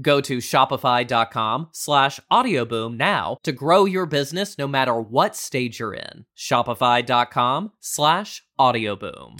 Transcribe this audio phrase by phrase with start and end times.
[0.00, 5.94] Go to shopify.com slash audioboom now to grow your business no matter what stage you're
[5.94, 6.24] in.
[6.36, 9.36] Shopify.com slash audioboom.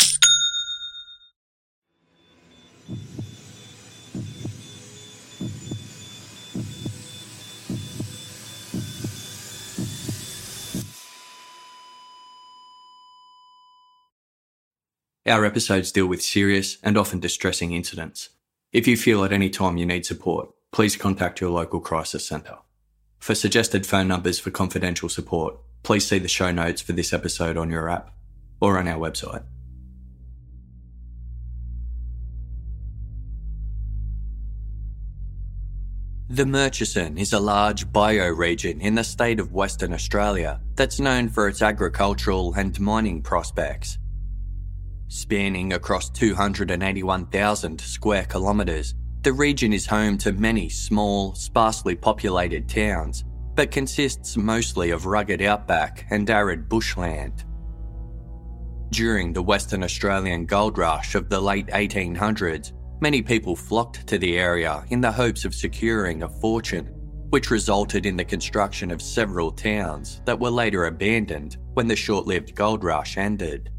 [15.25, 18.30] Our episodes deal with serious and often distressing incidents.
[18.73, 22.56] If you feel at any time you need support, please contact your local crisis centre.
[23.19, 27.59] For suggested phone numbers for confidential support, please see the show notes for this episode
[27.59, 28.14] on your app
[28.62, 29.45] or on our website.
[36.31, 41.47] The Murchison is a large bioregion in the state of Western Australia that's known for
[41.47, 43.98] its agricultural and mining prospects.
[45.14, 53.23] Spanning across 281,000 square kilometres, the region is home to many small, sparsely populated towns,
[53.55, 57.45] but consists mostly of rugged outback and arid bushland.
[58.89, 64.39] During the Western Australian gold rush of the late 1800s, many people flocked to the
[64.39, 66.86] area in the hopes of securing a fortune,
[67.29, 72.27] which resulted in the construction of several towns that were later abandoned when the short
[72.27, 73.72] lived gold rush ended.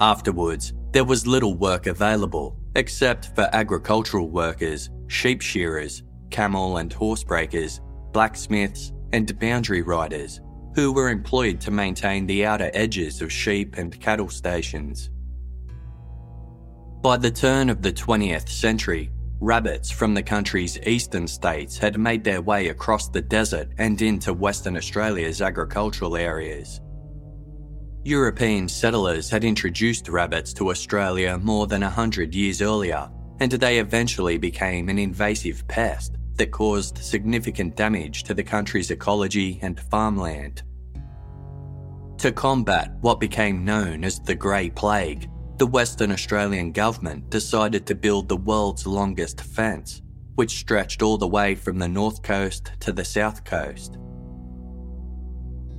[0.00, 7.22] Afterwards, there was little work available except for agricultural workers, sheep shearers, camel and horse
[7.22, 7.80] breakers,
[8.12, 10.40] blacksmiths, and boundary riders
[10.74, 15.10] who were employed to maintain the outer edges of sheep and cattle stations.
[17.02, 22.24] By the turn of the 20th century, rabbits from the country's eastern states had made
[22.24, 26.80] their way across the desert and into Western Australia's agricultural areas.
[28.04, 33.78] European settlers had introduced rabbits to Australia more than a hundred years earlier, and they
[33.78, 40.62] eventually became an invasive pest that caused significant damage to the country's ecology and farmland.
[42.18, 45.28] To combat what became known as the Grey Plague,
[45.58, 50.00] the Western Australian government decided to build the world's longest fence,
[50.36, 53.96] which stretched all the way from the north coast to the south coast.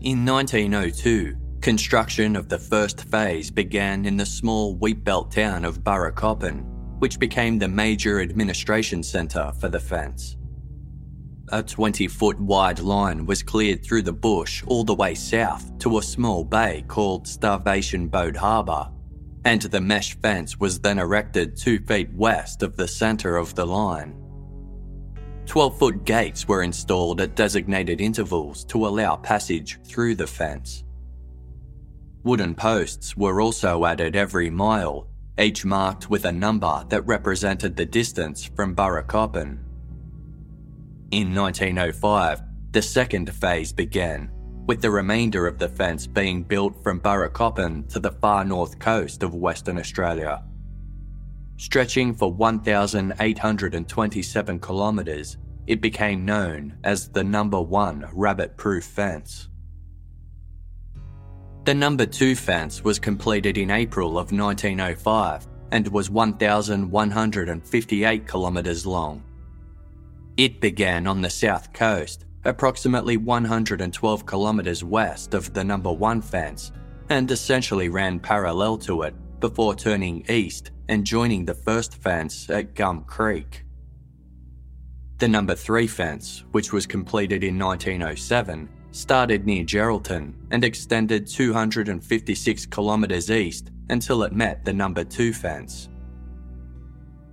[0.02, 6.66] In 1902, Construction of the first phase began in the small wheatbelt town of Burracoppin,
[6.98, 10.38] which became the major administration centre for the fence.
[11.50, 16.00] A 20 foot wide line was cleared through the bush all the way south to
[16.00, 18.90] a small bay called Starvation Boat Harbour,
[19.46, 23.68] and the mesh fence was then erected two feet west of the centre of the
[23.68, 24.16] line.
[25.46, 30.86] 12 foot gates were installed at designated intervals to allow passage through the fence.
[32.24, 35.08] Wooden posts were also added every mile,
[35.40, 39.58] each marked with a number that represented the distance from Burracoppin.
[41.10, 44.30] In 1905, the second phase began,
[44.68, 49.24] with the remainder of the fence being built from Burracoppin to the far north coast
[49.24, 50.44] of Western Australia.
[51.58, 59.48] Stretching for 1,827 kilometres, it became known as the number one rabbit proof fence.
[61.64, 69.24] The number 2 fence was completed in April of 1905 and was 1,158 kilometres long.
[70.38, 76.72] It began on the south coast, approximately 112 kilometres west of the number 1 fence,
[77.10, 82.74] and essentially ran parallel to it before turning east and joining the first fence at
[82.74, 83.66] Gum Creek.
[85.20, 92.66] The number 3 fence, which was completed in 1907, started near Geraldton and extended 256
[92.68, 95.90] kilometres east until it met the number 2 fence.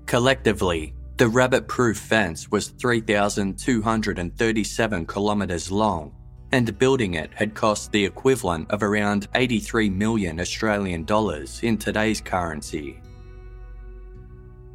[0.07, 6.15] Collectively, the rabbit proof fence was 3,237 kilometres long,
[6.53, 12.21] and building it had cost the equivalent of around 83 million Australian dollars in today's
[12.21, 13.01] currency.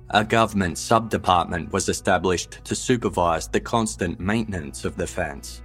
[0.10, 5.64] A government sub department was established to supervise the constant maintenance of the fence.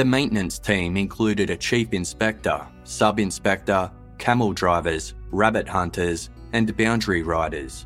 [0.00, 7.22] The maintenance team included a chief inspector, sub inspector, camel drivers, rabbit hunters, and boundary
[7.22, 7.84] riders.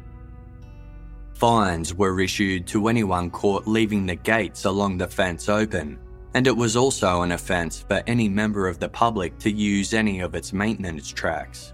[1.32, 5.98] Fines were issued to anyone caught leaving the gates along the fence open,
[6.34, 10.20] and it was also an offence for any member of the public to use any
[10.20, 11.72] of its maintenance tracks.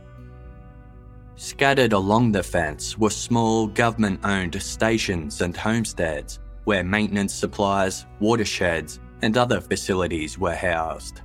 [1.36, 9.00] Scattered along the fence were small government owned stations and homesteads where maintenance supplies, watersheds,
[9.22, 11.20] and other facilities were housed.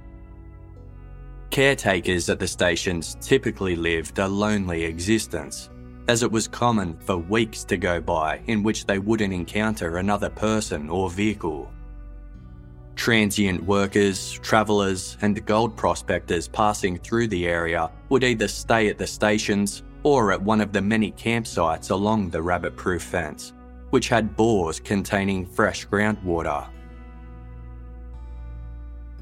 [1.49, 5.69] Caretakers at the stations typically lived a lonely existence
[6.07, 10.29] as it was common for weeks to go by in which they wouldn't encounter another
[10.29, 11.71] person or vehicle.
[12.95, 19.07] Transient workers, travellers, and gold prospectors passing through the area would either stay at the
[19.07, 23.53] stations or at one of the many campsites along the rabbit proof fence,
[23.89, 26.67] which had bores containing fresh groundwater.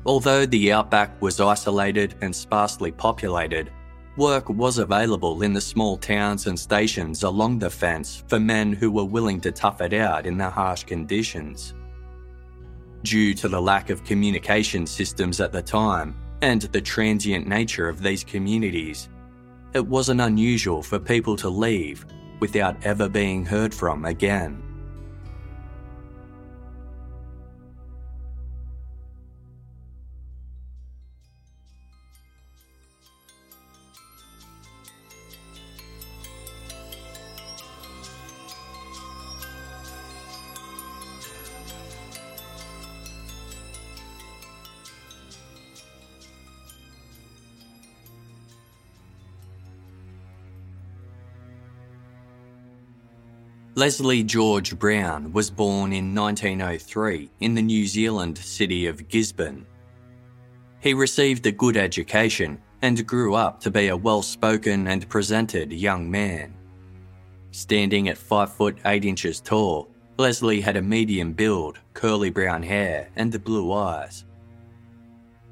[0.05, 3.71] Although the outback was isolated and sparsely populated,
[4.15, 8.91] Work was available in the small towns and stations along the fence for men who
[8.91, 11.73] were willing to tough it out in the harsh conditions.
[13.01, 18.03] Due to the lack of communication systems at the time and the transient nature of
[18.03, 19.09] these communities,
[19.73, 22.05] it wasn't unusual for people to leave
[22.39, 24.62] without ever being heard from again.
[53.75, 59.65] Leslie George Brown was born in 1903 in the New Zealand city of Gisborne.
[60.79, 65.73] He received a good education and grew up to be a well spoken and presented
[65.73, 66.53] young man.
[67.49, 73.09] Standing at 5 foot 8 inches tall, Leslie had a medium build, curly brown hair,
[73.15, 74.25] and blue eyes.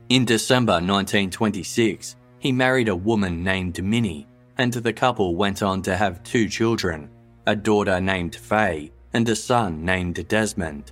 [0.09, 4.27] In December 1926, he married a woman named Minnie,
[4.59, 7.09] and the couple went on to have two children
[7.47, 10.91] a daughter named Faye, and a son named Desmond.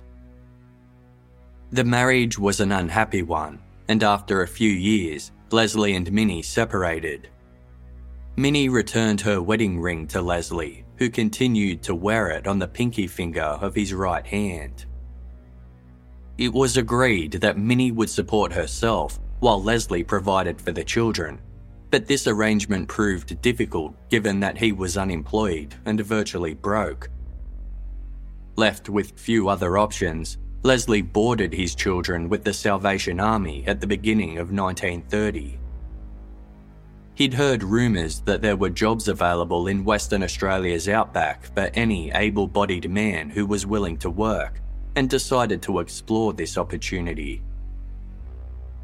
[1.72, 7.28] The marriage was an unhappy one, and after a few years, Leslie and Minnie separated.
[8.36, 13.06] Minnie returned her wedding ring to Leslie, who continued to wear it on the pinky
[13.06, 14.86] finger of his right hand.
[16.38, 21.40] It was agreed that Minnie would support herself while Leslie provided for the children,
[21.90, 27.10] but this arrangement proved difficult given that he was unemployed and virtually broke.
[28.56, 33.86] Left with few other options, Leslie boarded his children with the Salvation Army at the
[33.86, 35.58] beginning of 1930.
[37.14, 42.46] He'd heard rumours that there were jobs available in Western Australia's outback for any able
[42.46, 44.60] bodied man who was willing to work,
[44.96, 47.42] and decided to explore this opportunity.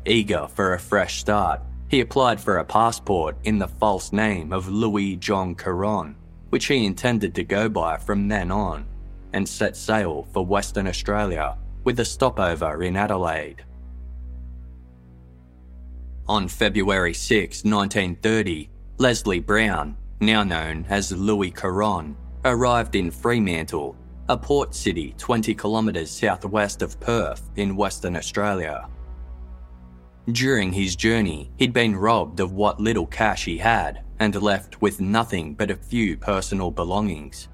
[0.05, 4.69] Eager for a fresh start, he applied for a passport in the false name of
[4.69, 6.17] Louis John Carron,
[6.51, 8.87] which he intended to go by from then on,
[9.33, 13.65] and set sail for Western Australia with a stopover in Adelaide.
[16.29, 23.95] On February 6, 1930, Leslie Brown, now known as Louis Carron, arrived in Fremantle,
[24.29, 28.89] a port city 20 kilometres southwest of Perth in Western Australia.
[30.33, 35.01] During his journey, he'd been robbed of what little cash he had and left with
[35.01, 37.49] nothing but a few personal belongings.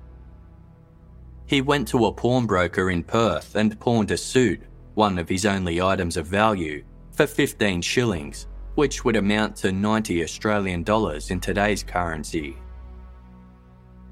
[1.46, 4.62] He went to a pawnbroker in Perth and pawned a suit,
[4.94, 10.22] one of his only items of value, for 15 shillings, which would amount to 90
[10.22, 12.56] Australian dollars in today's currency.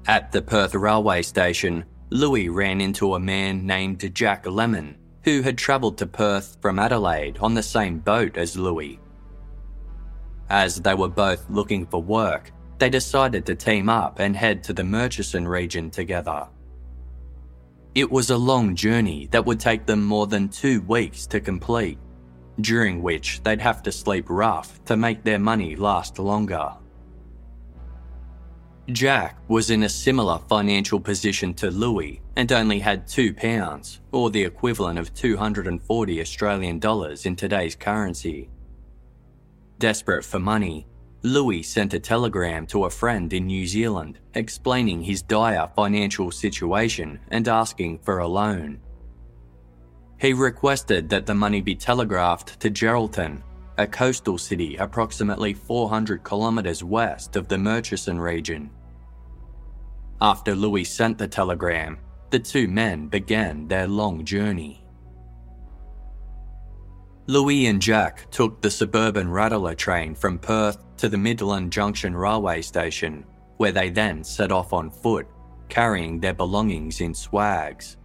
[0.05, 5.57] At the Perth railway station, Louis ran into a man named Jack Lemon, who had
[5.57, 8.99] travelled to Perth from Adelaide on the same boat as Louis.
[10.49, 14.73] As they were both looking for work, they decided to team up and head to
[14.73, 16.47] the Murchison region together.
[17.93, 21.99] It was a long journey that would take them more than two weeks to complete,
[22.61, 26.71] during which they'd have to sleep rough to make their money last longer.
[28.91, 34.29] Jack was in a similar financial position to Louis and only had two pounds, or
[34.29, 38.49] the equivalent of 240 Australian dollars in today's currency.
[39.79, 40.87] Desperate for money,
[41.23, 47.19] Louis sent a telegram to a friend in New Zealand explaining his dire financial situation
[47.29, 48.79] and asking for a loan.
[50.19, 53.41] He requested that the money be telegraphed to Geraldton,
[53.77, 58.69] a coastal city approximately 400 kilometres west of the Murchison region.
[60.21, 61.97] After Louis sent the telegram,
[62.31, 64.83] the two men began their long journey.
[67.27, 72.61] Louis and Jack took the suburban Rattler train from Perth to the Midland Junction railway
[72.61, 73.25] station,
[73.57, 75.27] where they then set off on foot,
[75.69, 77.97] carrying their belongings in swags.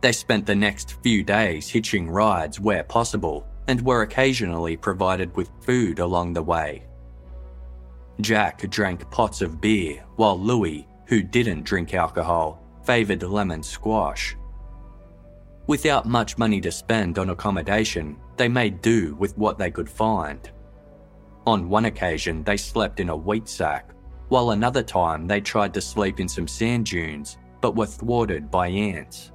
[0.00, 5.50] They spent the next few days hitching rides where possible and were occasionally provided with
[5.60, 6.84] food along the way.
[8.20, 14.36] Jack drank pots of beer, while Louis, who didn't drink alcohol, favoured lemon squash.
[15.66, 20.50] Without much money to spend on accommodation, they made do with what they could find.
[21.46, 23.90] On one occasion, they slept in a wheat sack,
[24.28, 28.68] while another time they tried to sleep in some sand dunes, but were thwarted by
[28.68, 29.32] ants.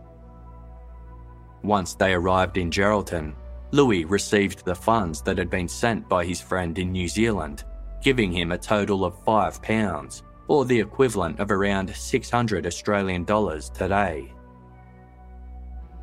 [1.64, 3.36] Once they arrived in Geraldton,
[3.72, 7.64] Louis received the funds that had been sent by his friend in New Zealand
[8.02, 14.30] giving him a total of £5, or the equivalent of around 600 Australian dollars today.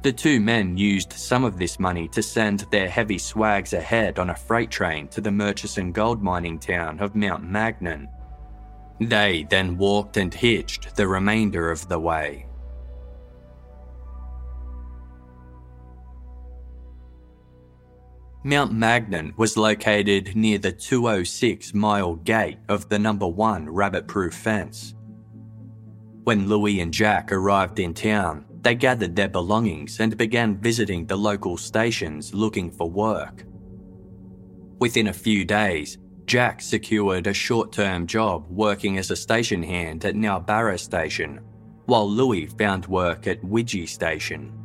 [0.01, 4.31] The two men used some of this money to send their heavy swags ahead on
[4.31, 8.09] a freight train to the Murchison gold mining town of Mount Magnet.
[8.99, 12.47] They then walked and hitched the remainder of the way.
[18.49, 24.33] Mount Magnet was located near the 206 mile gate of the number one rabbit proof
[24.33, 24.95] fence.
[26.25, 31.15] When Louis and Jack arrived in town, they gathered their belongings and began visiting the
[31.15, 33.45] local stations looking for work.
[34.79, 40.07] Within a few days, Jack secured a short term job working as a station hand
[40.07, 41.41] at Nowbarra Station,
[41.85, 44.58] while Louis found work at Wydgee Station.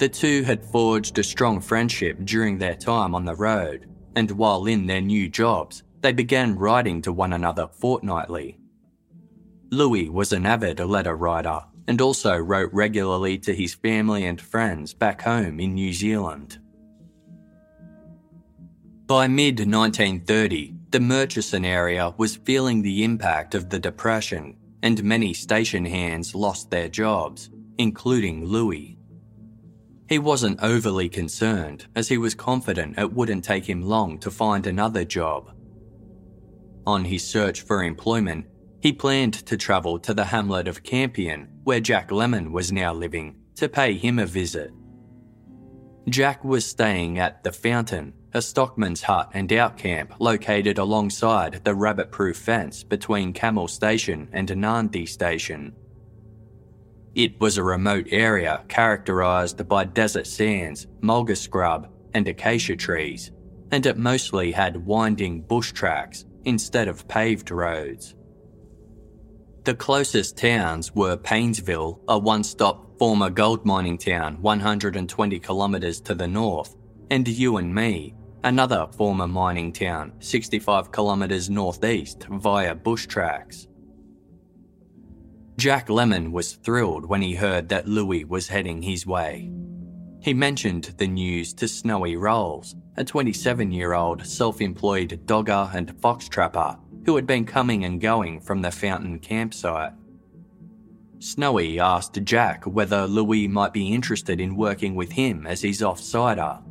[0.00, 4.64] The two had forged a strong friendship during their time on the road, and while
[4.64, 8.58] in their new jobs, they began writing to one another fortnightly.
[9.70, 14.94] Louis was an avid letter writer and also wrote regularly to his family and friends
[14.94, 16.58] back home in New Zealand.
[19.06, 25.34] By mid 1930, the Murchison area was feeling the impact of the Depression, and many
[25.34, 28.96] station hands lost their jobs, including Louis.
[30.10, 34.66] He wasn't overly concerned, as he was confident it wouldn't take him long to find
[34.66, 35.52] another job.
[36.84, 38.46] On his search for employment,
[38.80, 43.36] he planned to travel to the hamlet of Campion, where Jack Lemon was now living,
[43.54, 44.72] to pay him a visit.
[46.08, 52.10] Jack was staying at The Fountain, a stockman's hut and outcamp located alongside the rabbit
[52.10, 55.72] proof fence between Camel Station and Narndee Station.
[57.14, 63.32] It was a remote area characterised by desert sands, mulga scrub, and acacia trees,
[63.72, 68.14] and it mostly had winding bush tracks instead of paved roads.
[69.64, 76.14] The closest towns were Paynesville, a one stop former gold mining town 120 kilometres to
[76.14, 76.76] the north,
[77.10, 78.14] and Youanmi,
[78.44, 83.66] another former mining town 65 kilometres northeast via bush tracks.
[85.60, 89.52] Jack Lemon was thrilled when he heard that Louis was heading his way.
[90.22, 96.00] He mentioned the news to Snowy Rowles, a 27 year old self employed dogger and
[96.00, 99.92] fox trapper who had been coming and going from the fountain campsite.
[101.18, 106.62] Snowy asked Jack whether Louis might be interested in working with him as his offsider.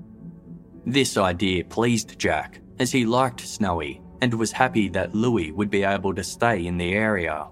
[0.87, 5.83] This idea pleased Jack, as he liked Snowy and was happy that Louis would be
[5.83, 7.45] able to stay in the area.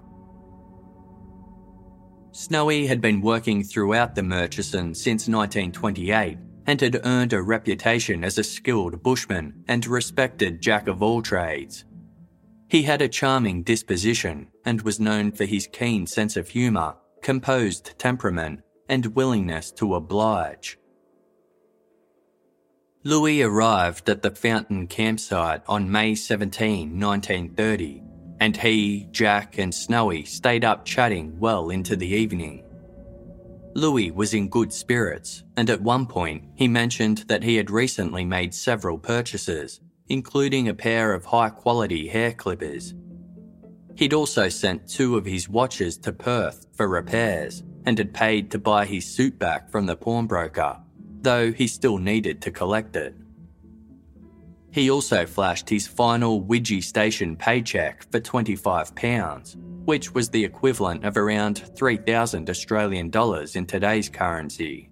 [2.38, 8.38] Snowy had been working throughout the Murchison since 1928 and had earned a reputation as
[8.38, 11.84] a skilled bushman and respected jack of all trades.
[12.68, 17.98] He had a charming disposition and was known for his keen sense of humour, composed
[17.98, 20.78] temperament, and willingness to oblige.
[23.02, 28.02] Louis arrived at the Fountain campsite on May 17, 1930,
[28.40, 32.64] and he, Jack, and Snowy stayed up chatting well into the evening.
[33.74, 38.24] Louis was in good spirits, and at one point he mentioned that he had recently
[38.24, 42.94] made several purchases, including a pair of high quality hair clippers.
[43.94, 48.58] He'd also sent two of his watches to Perth for repairs and had paid to
[48.58, 50.78] buy his suit back from the pawnbroker,
[51.20, 53.14] though he still needed to collect it.
[54.70, 59.56] He also flashed his final Wydgee Station paycheck for £25,
[59.86, 64.90] which was the equivalent of around 3,000 Australian dollars in today's currency.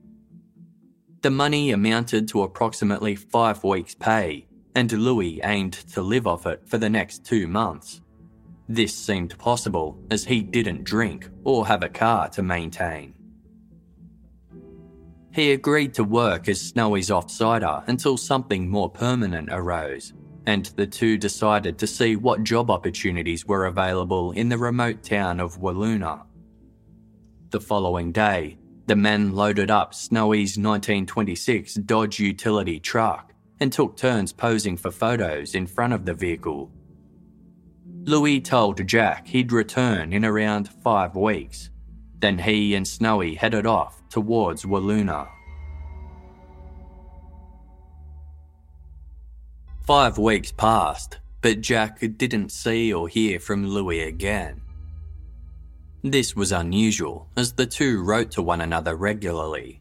[1.21, 6.63] The money amounted to approximately five weeks' pay, and Louis aimed to live off it
[6.67, 8.01] for the next two months.
[8.69, 13.16] This seemed possible as he didn't drink or have a car to maintain.
[15.37, 20.15] He agreed to work as Snowy's offsider until something more permanent arose,
[20.47, 25.39] and the two decided to see what job opportunities were available in the remote town
[25.39, 26.25] of Wiluna.
[27.51, 34.33] The following day, the men loaded up Snowy's 1926 Dodge utility truck and took turns
[34.33, 36.71] posing for photos in front of the vehicle.
[38.05, 41.69] Louis told Jack he'd return in around five weeks.
[42.21, 45.29] Then he and Snowy headed off towards Wiluna.
[49.87, 54.61] Five weeks passed, but Jack didn't see or hear from Louis again.
[56.03, 59.81] This was unusual, as the two wrote to one another regularly.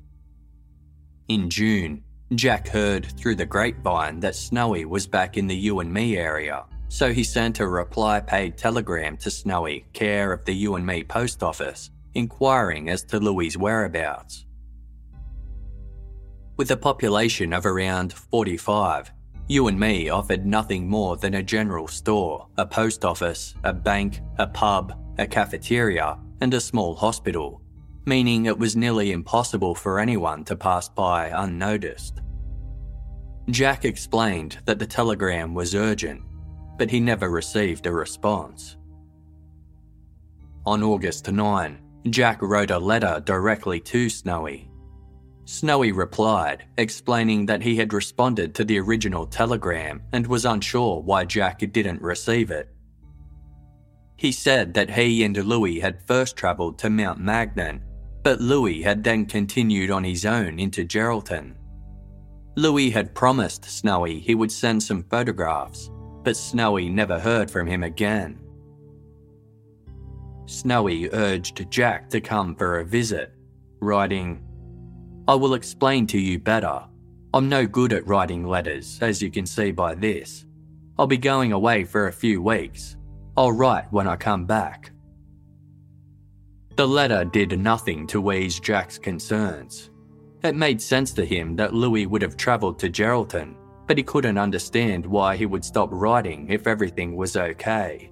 [1.27, 2.03] In June,
[2.33, 7.23] Jack heard through the grapevine that Snowy was back in the Youanmi area, so he
[7.23, 13.03] sent a reply paid telegram to Snowy, care of the Youanmi post office, inquiring as
[13.03, 14.45] to Louis' whereabouts.
[16.57, 19.11] With a population of around 45,
[19.49, 24.93] Youanmi offered nothing more than a general store, a post office, a bank, a pub,
[25.19, 27.61] a cafeteria, and a small hospital,
[28.05, 32.21] meaning it was nearly impossible for anyone to pass by unnoticed.
[33.51, 36.21] Jack explained that the telegram was urgent,
[36.77, 38.77] but he never received a response.
[40.65, 44.69] On August 9, Jack wrote a letter directly to Snowy.
[45.45, 51.25] Snowy replied, explaining that he had responded to the original telegram and was unsure why
[51.25, 52.69] Jack didn't receive it.
[54.17, 57.81] He said that he and Louis had first travelled to Mount Magnet,
[58.23, 61.55] but Louis had then continued on his own into Geraldton.
[62.55, 65.91] Louis had promised Snowy he would send some photographs,
[66.23, 68.39] but Snowy never heard from him again.
[70.45, 73.33] Snowy urged Jack to come for a visit,
[73.79, 74.41] writing,
[75.27, 76.83] I will explain to you better.
[77.33, 80.45] I'm no good at writing letters, as you can see by this.
[80.97, 82.95] I'll be going away for a few weeks.
[83.35, 84.91] I'll write when I come back.
[86.75, 89.89] The letter did nothing to ease Jack's concerns.
[90.43, 93.55] It made sense to him that Louis would have travelled to Geraldton,
[93.87, 98.11] but he couldn't understand why he would stop writing if everything was okay.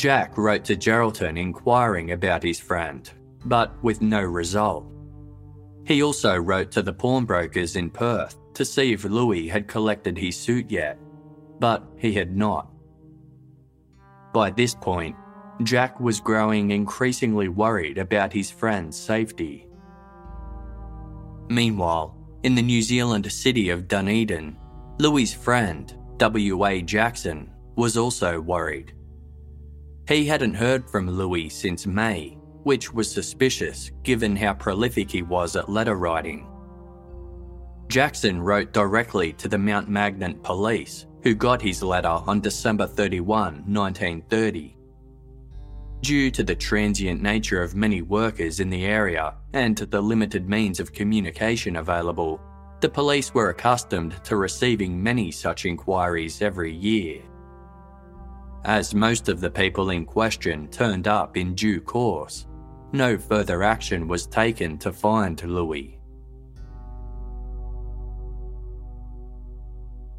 [0.00, 3.10] Jack wrote to Geraldton inquiring about his friend,
[3.44, 4.86] but with no result.
[5.84, 10.38] He also wrote to the pawnbrokers in Perth to see if Louis had collected his
[10.38, 10.98] suit yet,
[11.58, 12.70] but he had not.
[14.32, 15.16] By this point,
[15.64, 19.68] Jack was growing increasingly worried about his friend's safety.
[21.50, 24.56] Meanwhile, in the New Zealand city of Dunedin,
[24.96, 26.80] Louis's friend, W.A.
[26.80, 28.94] Jackson, was also worried.
[30.10, 35.54] He hadn't heard from Louis since May, which was suspicious given how prolific he was
[35.54, 36.48] at letter writing.
[37.86, 43.62] Jackson wrote directly to the Mount Magnet police, who got his letter on December 31,
[43.72, 44.76] 1930.
[46.00, 50.48] Due to the transient nature of many workers in the area and to the limited
[50.48, 52.40] means of communication available,
[52.80, 57.22] the police were accustomed to receiving many such inquiries every year.
[58.64, 62.46] As most of the people in question turned up in due course,
[62.92, 65.98] no further action was taken to find Louis.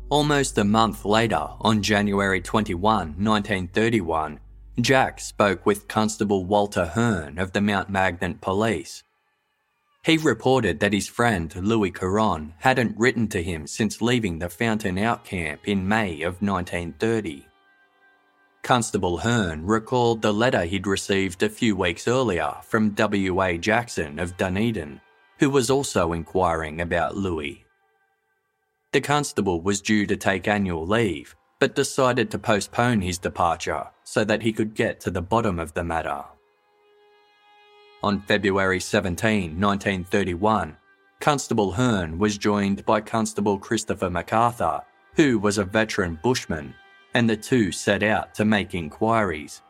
[0.10, 4.40] Almost a month later, on January 21, 1931,
[4.80, 9.04] Jack spoke with Constable Walter Hearn of the Mount Magnet Police.
[10.04, 14.98] He reported that his friend Louis Carron hadn't written to him since leaving the Fountain
[14.98, 17.46] Out camp in May of 1930.
[18.64, 23.58] Constable Hearn recalled the letter he'd received a few weeks earlier from W.A.
[23.58, 25.02] Jackson of Dunedin,
[25.40, 27.66] who was also inquiring about Louis.
[28.92, 34.24] The constable was due to take annual leave, but decided to postpone his departure so
[34.26, 36.24] that he could get to the bottom of the matter.
[38.04, 40.78] On February 17, 1931,
[41.20, 44.82] Constable Hearn was joined by Constable Christopher MacArthur,
[45.16, 46.74] who was a veteran bushman,
[47.14, 49.62] and the two set out to make inquiries.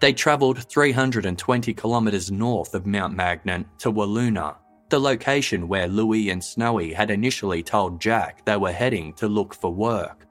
[0.00, 4.56] They travelled 320 kilometres north of Mount Magnet to Wiluna,
[4.90, 9.54] the location where Louis and Snowy had initially told Jack they were heading to look
[9.54, 10.26] for work.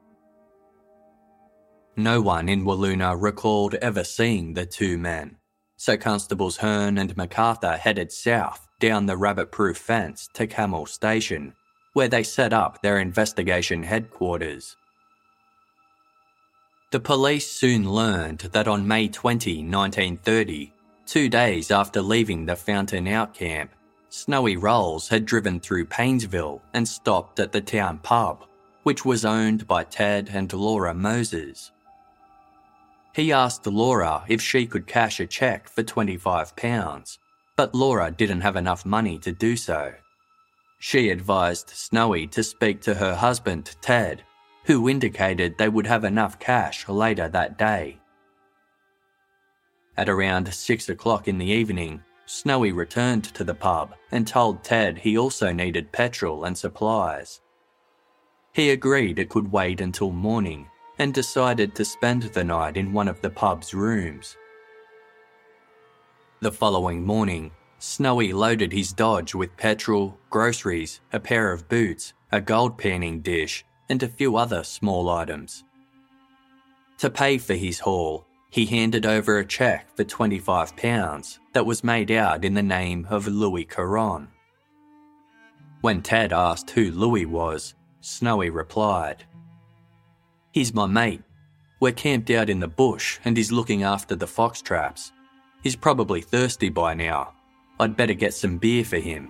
[1.98, 5.36] No one in Wiluna recalled ever seeing the two men,
[5.76, 11.54] so Constables Hearn and MacArthur headed south down the rabbit proof fence to Camel Station,
[11.94, 14.77] where they set up their investigation headquarters.
[16.90, 20.72] The police soon learned that on May 20, 1930,
[21.06, 23.72] two days after leaving the Fountain Out camp,
[24.08, 28.46] Snowy Rowles had driven through Paynesville and stopped at the town pub,
[28.84, 31.74] which was owned by Ted and Laura Moses.
[33.14, 37.18] He asked Laura if she could cash a cheque for £25,
[37.58, 39.94] but Laura didn't have enough money to do so.
[40.80, 44.24] She advised Snowy to speak to her husband, Ted,
[44.68, 47.98] who indicated they would have enough cash later that day.
[49.96, 54.98] At around six o'clock in the evening, Snowy returned to the pub and told Ted
[54.98, 57.40] he also needed petrol and supplies.
[58.52, 60.68] He agreed it could wait until morning
[61.00, 64.36] and decided to spend the night in one of the pub's rooms.
[66.42, 72.42] The following morning, Snowy loaded his Dodge with petrol, groceries, a pair of boots, a
[72.42, 75.64] gold panning dish, and a few other small items.
[77.00, 82.12] To pay for his haul, he handed over a cheque for £25 that was made
[82.12, 84.30] out in the name of Louis Carron.
[85.82, 89.26] When Ted asked who Louis was, Snowy replied,
[90.52, 91.22] He's my mate.
[91.80, 95.12] We're camped out in the bush and he's looking after the fox traps.
[95.62, 97.34] He's probably thirsty by now.
[97.80, 99.30] I'd better get some beer for him.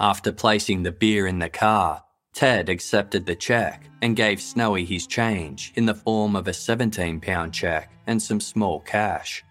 [0.00, 5.06] After placing the beer in the car, Ted accepted the cheque and gave Snowy his
[5.06, 9.44] change in the form of a £17 cheque and some small cash.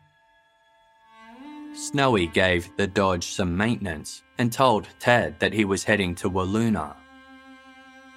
[1.76, 6.96] Snowy gave the Dodge some maintenance and told Ted that he was heading to Wiluna.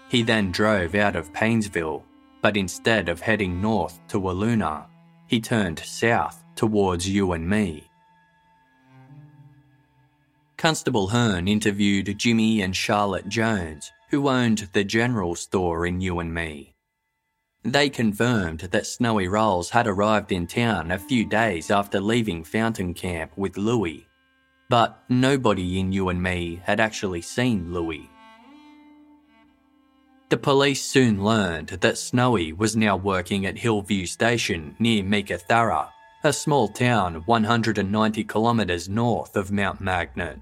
[0.09, 2.03] He then drove out of Paynesville,
[2.41, 4.87] but instead of heading north to Wiluna,
[5.27, 7.85] he turned south towards Youanmi.
[10.63, 16.75] Constable Hearn interviewed Jimmy and Charlotte Jones, who owned the general store in Youanmi.
[17.65, 22.95] They confirmed that Snowy Rowles had arrived in town a few days after leaving Fountain
[22.95, 24.07] Camp with Louis,
[24.71, 28.09] but nobody in Youanmi had actually seen Louis.
[30.29, 35.89] The police soon learned that Snowy was now working at Hillview Station near Meekatharra,
[36.23, 40.39] a small town 190 kilometres north of Mount Magnet.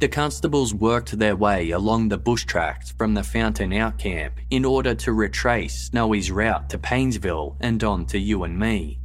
[0.00, 4.64] The constables worked their way along the bush tracks from the Fountain Out camp in
[4.64, 9.00] order to retrace Snowy's route to Paynesville and on to Youanmi.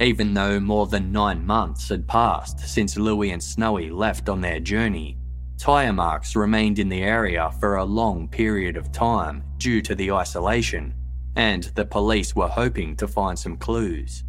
[0.00, 4.60] Even though more than nine months had passed since Louis and Snowy left on their
[4.60, 5.18] journey,
[5.58, 10.10] Tyre marks remained in the area for a long period of time due to the
[10.10, 10.94] isolation,
[11.36, 14.24] and the police were hoping to find some clues.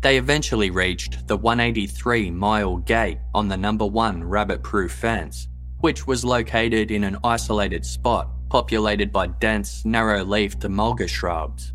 [0.00, 5.48] They eventually reached the 183 mile gate on the number one rabbit proof fence,
[5.80, 11.72] which was located in an isolated spot populated by dense, narrow leafed mulga shrubs.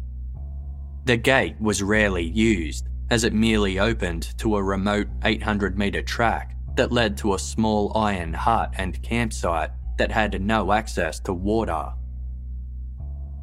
[1.05, 6.55] The gate was rarely used, as it merely opened to a remote 800 metre track
[6.75, 11.91] that led to a small iron hut and campsite that had no access to water.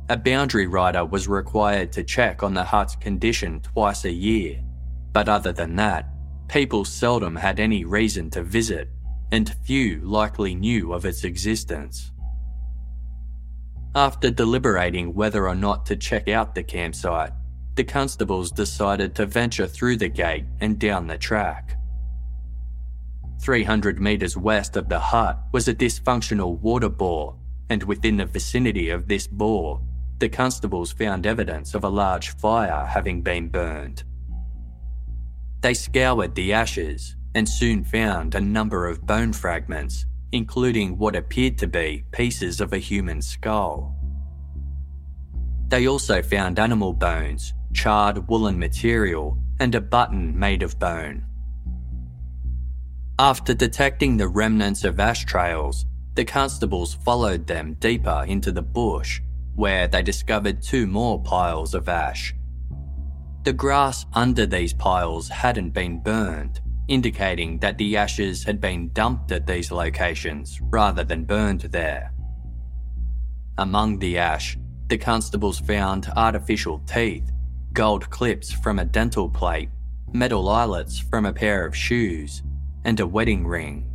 [0.08, 4.60] A boundary rider was required to check on the hut's condition twice a year,
[5.12, 6.08] but other than that,
[6.48, 8.88] people seldom had any reason to visit,
[9.32, 12.12] and few likely knew of its existence.
[13.94, 17.32] After deliberating whether or not to check out the campsite,
[17.74, 21.76] the constables decided to venture through the gate and down the track.
[23.40, 27.36] 300 metres west of the hut was a dysfunctional water bore,
[27.70, 29.80] and within the vicinity of this bore,
[30.18, 34.04] the constables found evidence of a large fire having been burned.
[35.60, 41.58] They scoured the ashes and soon found a number of bone fragments, including what appeared
[41.58, 43.94] to be pieces of a human skull.
[45.68, 51.26] They also found animal bones, charred woolen material, and a button made of bone.
[53.18, 59.20] After detecting the remnants of ash trails, the constables followed them deeper into the bush,
[59.54, 62.34] where they discovered two more piles of ash.
[63.42, 69.32] The grass under these piles hadn't been burned, indicating that the ashes had been dumped
[69.32, 72.12] at these locations rather than burned there.
[73.56, 77.30] Among the ash, the constables found artificial teeth,
[77.72, 79.70] gold clips from a dental plate,
[80.12, 82.42] metal eyelets from a pair of shoes,
[82.84, 83.90] and a wedding ring.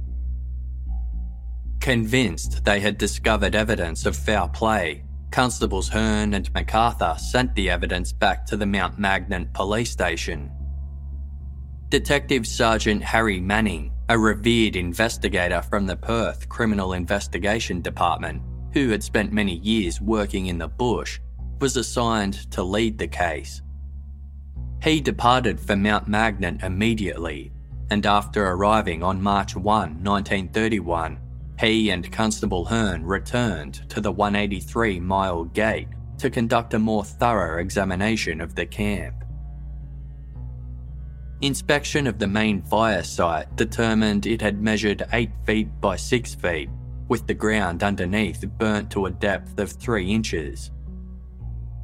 [1.82, 5.05] Convinced they had discovered evidence of foul play,
[5.36, 10.50] Constables Hearn and MacArthur sent the evidence back to the Mount Magnet police station.
[11.90, 19.04] Detective Sergeant Harry Manning, a revered investigator from the Perth Criminal Investigation Department, who had
[19.04, 21.20] spent many years working in the bush,
[21.60, 23.62] was assigned to lead the case.
[24.82, 27.52] He departed for Mount Magnet immediately,
[27.92, 29.66] and after arriving on March 1,
[30.02, 31.20] 1931,
[31.60, 35.88] he and Constable Hearn returned to the 183 mile gate
[36.18, 39.16] to conduct a more thorough examination of the camp.
[41.42, 46.70] Inspection of the main fire site determined it had measured 8 feet by 6 feet,
[47.08, 50.72] with the ground underneath burnt to a depth of 3 inches.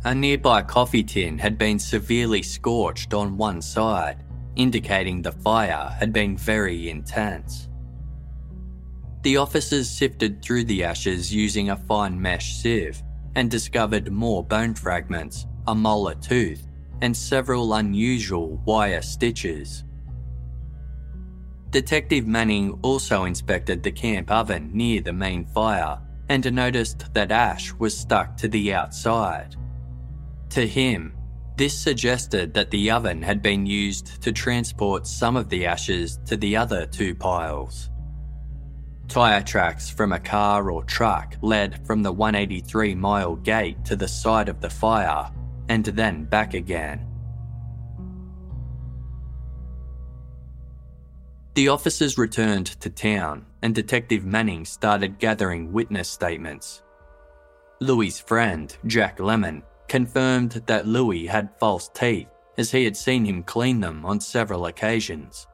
[0.05, 4.23] A nearby coffee tin had been severely scorched on one side,
[4.55, 7.67] indicating the fire had been very intense.
[9.23, 13.01] The officers sifted through the ashes using a fine mesh sieve
[13.35, 16.67] and discovered more bone fragments, a molar tooth,
[17.01, 19.83] and several unusual wire stitches.
[21.69, 27.73] Detective Manning also inspected the camp oven near the main fire and noticed that ash
[27.73, 29.55] was stuck to the outside.
[30.49, 31.13] To him,
[31.57, 36.35] this suggested that the oven had been used to transport some of the ashes to
[36.35, 37.90] the other two piles.
[39.11, 44.07] Tyre tracks from a car or truck led from the 183 mile gate to the
[44.07, 45.29] site of the fire
[45.67, 47.05] and then back again.
[51.55, 56.81] The officers returned to town and Detective Manning started gathering witness statements.
[57.81, 63.43] Louis's friend, Jack Lemon, confirmed that Louis had false teeth as he had seen him
[63.43, 65.47] clean them on several occasions.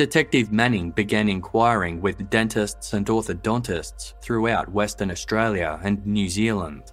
[0.00, 6.84] Detective Manning began inquiring with dentists and orthodontists throughout Western Australia and New Zealand.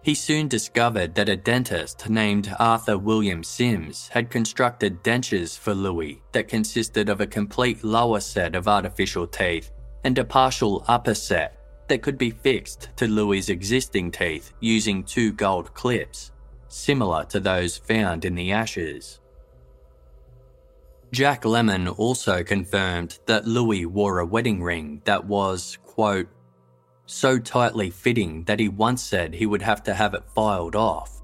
[0.00, 6.22] He soon discovered that a dentist named Arthur William Sims had constructed dentures for Louis
[6.32, 9.70] that consisted of a complete lower set of artificial teeth
[10.04, 15.34] and a partial upper set that could be fixed to Louis's existing teeth using two
[15.34, 16.32] gold clips,
[16.68, 19.20] similar to those found in the ashes.
[21.14, 26.26] Jack Lemon also confirmed that Louis wore a wedding ring that was, quote,
[27.06, 31.22] so tightly fitting that he once said he would have to have it filed off.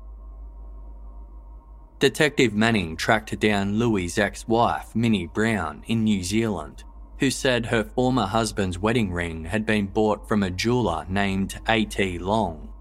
[1.98, 6.85] Detective Manning tracked down Louis's ex wife, Minnie Brown, in New Zealand,
[7.18, 12.20] who said her former husband's wedding ring had been bought from a jeweller named A.T.
[12.20, 12.72] Long.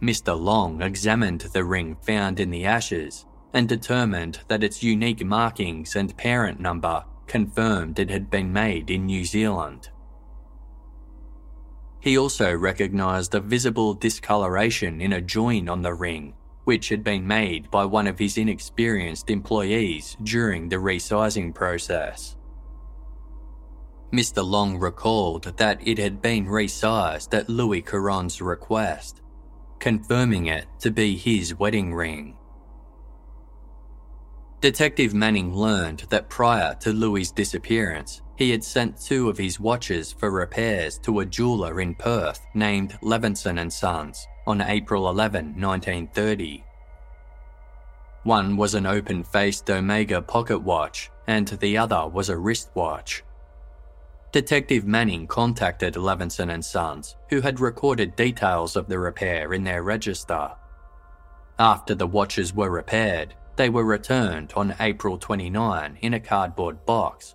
[0.00, 0.40] Mr.
[0.40, 6.16] Long examined the ring found in the ashes and determined that its unique markings and
[6.16, 9.88] parent number confirmed it had been made in New Zealand.
[12.00, 16.34] He also recognised a visible discoloration in a join on the ring,
[16.64, 22.36] which had been made by one of his inexperienced employees during the resizing process.
[24.12, 24.44] Mr.
[24.44, 29.20] Long recalled that it had been resized at Louis Carron's request,
[29.78, 32.36] confirming it to be his wedding ring.
[34.60, 40.12] Detective Manning learned that prior to Louis's disappearance, he had sent two of his watches
[40.12, 46.62] for repairs to a jeweller in Perth named Levinson and Sons on April 11, 1930.
[48.24, 53.24] One was an open-faced Omega pocket watch and the other was a wristwatch.
[54.30, 59.82] Detective Manning contacted Levinson and Sons, who had recorded details of the repair in their
[59.82, 60.50] register.
[61.58, 67.34] After the watches were repaired, they were returned on April 29 in a cardboard box.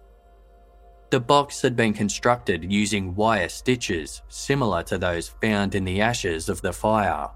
[1.12, 6.50] The box had been constructed using wire stitches similar to those found in the ashes
[6.50, 7.30] of the fire.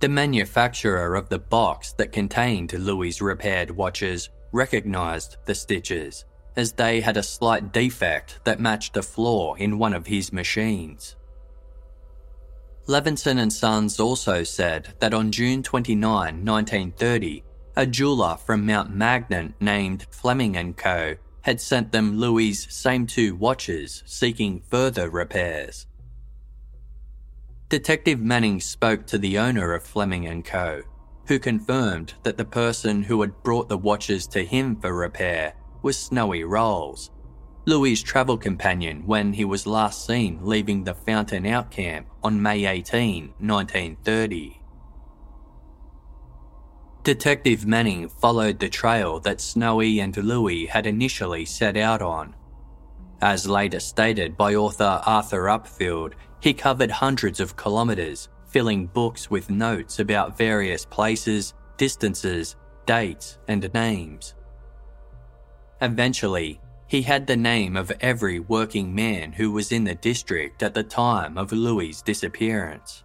[0.00, 6.24] The manufacturer of the box that contained Louis's repaired watches recognised the stitches
[6.56, 11.16] as they had a slight defect that matched a flaw in one of his machines.
[12.86, 17.44] Levinson and Sons also said that on June 29, 1930,
[17.76, 21.14] a jeweller from Mount Magnet named Fleming & Co.
[21.42, 25.86] had sent them Louis' same two watches seeking further repairs.
[27.68, 30.82] Detective Manning spoke to the owner of Fleming & Co.,
[31.26, 35.96] who confirmed that the person who had brought the watches to him for repair was
[35.96, 37.10] Snowy Rowles,
[37.66, 42.64] Louis' travel companion when he was last seen leaving the Fountain Out camp on May
[42.64, 44.60] 18, 1930.
[47.02, 52.34] Detective Manning followed the trail that Snowy and Louis had initially set out on.
[53.20, 59.50] As later stated by author Arthur Upfield, he covered hundreds of kilometres, filling books with
[59.50, 64.34] notes about various places, distances, dates, and names.
[65.82, 70.74] Eventually, he had the name of every working man who was in the district at
[70.74, 73.04] the time of Louis' disappearance.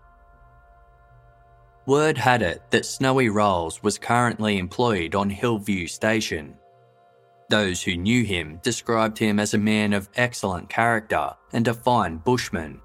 [1.86, 6.56] Word had it that Snowy Rowles was currently employed on Hillview Station.
[7.52, 12.18] Those who knew him described him as a man of excellent character and a fine
[12.18, 12.82] bushman.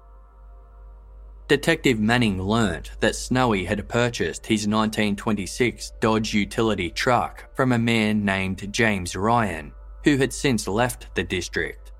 [1.47, 8.23] Detective Manning learnt that Snowy had purchased his 1926 Dodge utility truck from a man
[8.23, 11.91] named James Ryan, who had since left the district.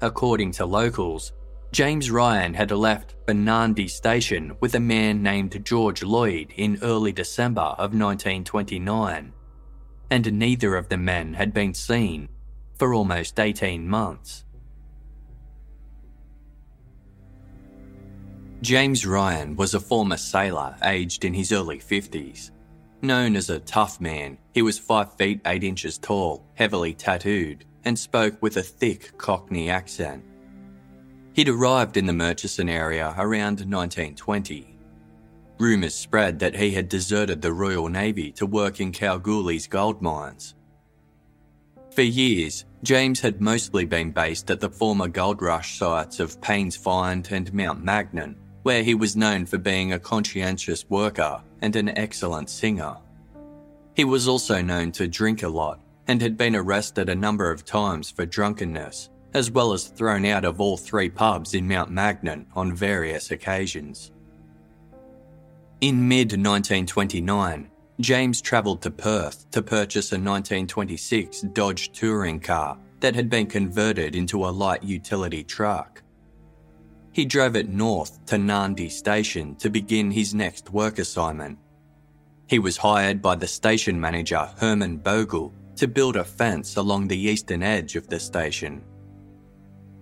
[0.00, 1.32] According to locals,
[1.72, 7.60] James Ryan had left Bernardi Station with a man named George Lloyd in early December
[7.60, 9.32] of 1929,
[10.10, 12.28] and neither of the men had been seen
[12.78, 14.44] for almost 18 months.
[18.62, 22.50] James Ryan was a former sailor aged in his early 50s.
[23.02, 27.98] Known as a tough man, he was 5 feet 8 inches tall, heavily tattooed, and
[27.98, 30.24] spoke with a thick Cockney accent.
[31.34, 34.78] He'd arrived in the Murchison area around 1920.
[35.58, 40.54] Rumours spread that he had deserted the Royal Navy to work in Kalgoorlie's gold mines.
[41.90, 46.76] For years, James had mostly been based at the former gold rush sites of Paynes
[46.76, 51.88] Find and Mount Magnet, where he was known for being a conscientious worker and an
[51.96, 52.96] excellent singer.
[53.94, 57.64] He was also known to drink a lot and had been arrested a number of
[57.64, 62.44] times for drunkenness as well as thrown out of all three pubs in Mount Magnet
[62.56, 64.10] on various occasions.
[65.80, 73.14] In mid 1929, James travelled to Perth to purchase a 1926 Dodge touring car that
[73.14, 76.02] had been converted into a light utility truck.
[77.16, 81.58] He drove it north to Narndee Station to begin his next work assignment.
[82.46, 87.18] He was hired by the station manager Herman Bogle to build a fence along the
[87.18, 88.84] eastern edge of the station.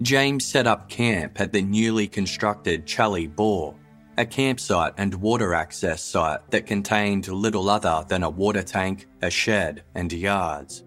[0.03, 3.77] James set up camp at the newly constructed Chally Bore,
[4.18, 9.31] a campsite and water access site that contained little other than a water tank, a
[9.31, 10.83] shed, and yards.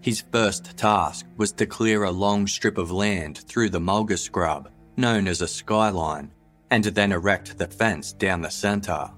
[0.00, 4.70] His first task was to clear a long strip of land through the mulga scrub,
[4.96, 6.30] known as a skyline,
[6.70, 9.10] and then erect the fence down the centre.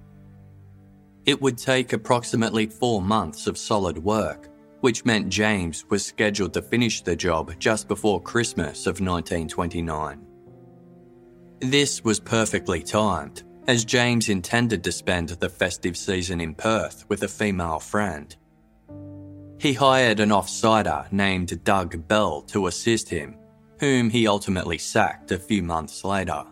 [1.24, 4.48] It would take approximately four months of solid work,
[4.80, 10.24] which meant James was scheduled to finish the job just before Christmas of 1929.
[11.60, 17.22] This was perfectly timed, as James intended to spend the festive season in Perth with
[17.22, 18.36] a female friend.
[19.58, 23.36] He hired an offsider named Doug Bell to assist him,
[23.78, 26.44] whom he ultimately sacked a few months later.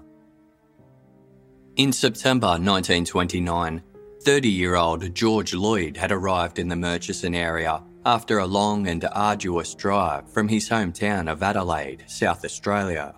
[1.76, 3.82] In September 1929,
[4.22, 9.04] 30 year old George Lloyd had arrived in the Murchison area after a long and
[9.12, 13.14] arduous drive from his hometown of Adelaide, South Australia.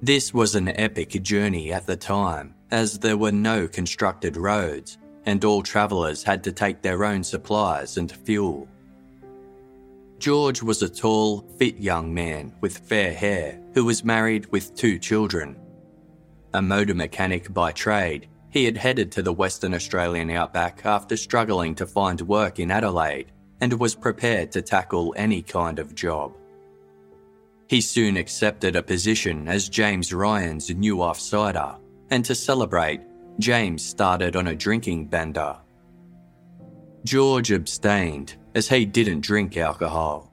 [0.00, 5.44] This was an epic journey at the time, as there were no constructed roads, and
[5.44, 8.68] all travellers had to take their own supplies and fuel.
[10.22, 14.96] George was a tall, fit young man with fair hair who was married with two
[14.96, 15.56] children.
[16.54, 21.74] A motor mechanic by trade, he had headed to the Western Australian outback after struggling
[21.74, 26.36] to find work in Adelaide and was prepared to tackle any kind of job.
[27.66, 31.80] He soon accepted a position as James Ryan's new offsider,
[32.10, 33.00] and to celebrate,
[33.40, 35.56] James started on a drinking bender.
[37.04, 40.32] George abstained as he didn't drink alcohol.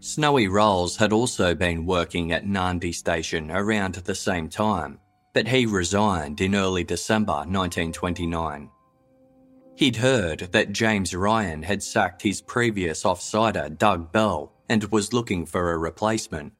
[0.00, 4.98] Snowy Rowles had also been working at Narndee Station around the same time,
[5.32, 8.68] but he resigned in early December 1929.
[9.76, 15.46] He'd heard that James Ryan had sacked his previous offsider Doug Bell and was looking
[15.46, 16.52] for a replacement.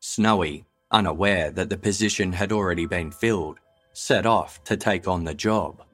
[0.00, 3.58] Snowy, unaware that the position had already been filled,
[3.92, 5.85] set off to take on the job.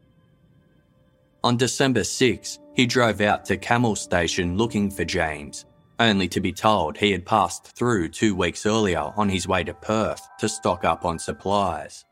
[1.44, 5.66] On December 6, he drove out to Camel Station looking for James,
[5.98, 9.74] only to be told he had passed through two weeks earlier on his way to
[9.74, 12.04] Perth to stock up on supplies.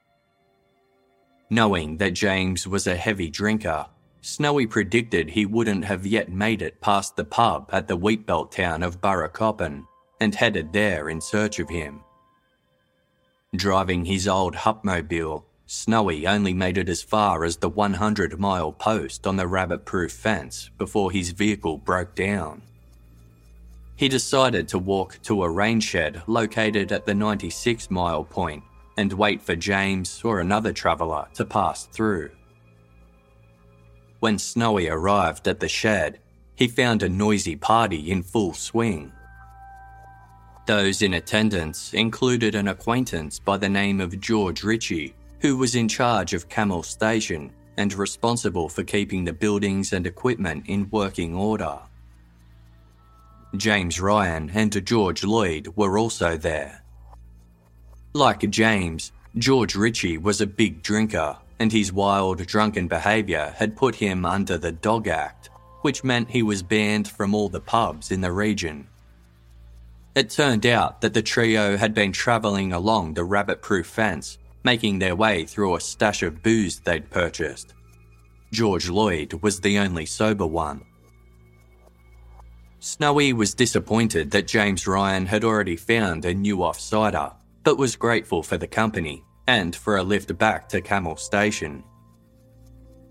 [1.49, 3.87] Knowing that James was a heavy drinker,
[4.21, 8.83] Snowy predicted he wouldn't have yet made it past the pub at the wheatbelt town
[8.83, 9.85] of Burracoppin
[10.21, 12.01] and headed there in search of him.
[13.55, 19.25] Driving his old Hupmobile, Snowy only made it as far as the 100 mile post
[19.25, 22.63] on the rabbit proof fence before his vehicle broke down.
[23.95, 28.65] He decided to walk to a rain shed located at the 96 mile point
[28.97, 32.33] and wait for James or another traveller to pass through.
[34.19, 36.19] When Snowy arrived at the shed,
[36.57, 39.13] he found a noisy party in full swing.
[40.67, 45.89] Those in attendance included an acquaintance by the name of George Ritchie, who was in
[45.89, 51.79] charge of Camel Station and responsible for keeping the buildings and equipment in working order.
[53.57, 56.85] James Ryan and George Lloyd were also there.
[58.13, 63.95] Like James, George Ritchie was a big drinker, and his wild, drunken behaviour had put
[63.95, 65.51] him under the Dog Act,
[65.83, 68.87] which meant he was banned from all the pubs in the region.
[70.15, 74.99] It turned out that the trio had been travelling along the rabbit proof fence, making
[74.99, 77.75] their way through a stash of booze they'd purchased.
[78.53, 80.83] George Lloyd was the only sober one.
[82.81, 88.43] Snowy was disappointed that James Ryan had already found a new offsider, but was grateful
[88.43, 91.85] for the company and for a lift back to Camel Station.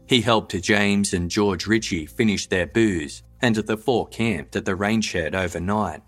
[0.07, 4.75] He helped James and George Ritchie finish their booze, and the four camped at the
[4.75, 6.01] rain shed overnight.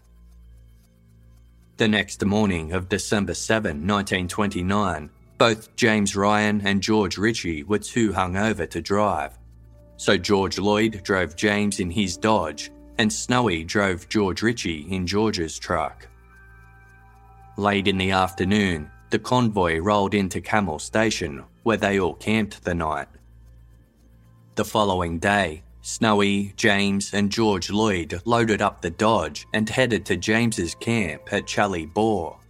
[1.77, 5.09] The next morning of December 7, 1929,
[5.41, 9.39] both James Ryan and George Ritchie were too hungover to drive.
[9.97, 12.69] So George Lloyd drove James in his Dodge,
[12.99, 16.07] and Snowy drove George Ritchie in George's truck.
[17.57, 22.75] Late in the afternoon, the convoy rolled into Camel Station, where they all camped the
[22.75, 23.07] night.
[24.53, 30.17] The following day, Snowy, James, and George Lloyd loaded up the Dodge and headed to
[30.17, 32.40] James's camp at Charlie Bore.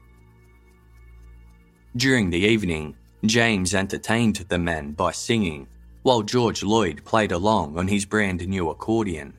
[1.95, 5.67] During the evening, James entertained the men by singing,
[6.03, 9.33] while George Lloyd played along on his brand new accordion.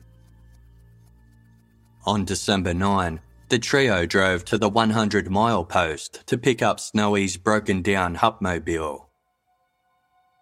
[2.05, 7.37] On December 9, the trio drove to the 100 mile post to pick up Snowy's
[7.37, 9.07] broken down Hupmobile.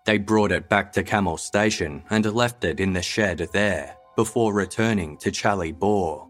[0.05, 4.53] They brought it back to Camel Station and left it in the shed there before
[4.53, 6.27] returning to Charlie Bore.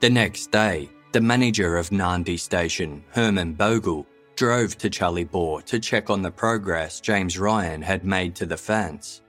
[0.00, 5.78] The next day, the manager of Narndee Station, Herman Bogle, drove to Charlie Bore to
[5.78, 9.20] check on the progress James Ryan had made to the fence.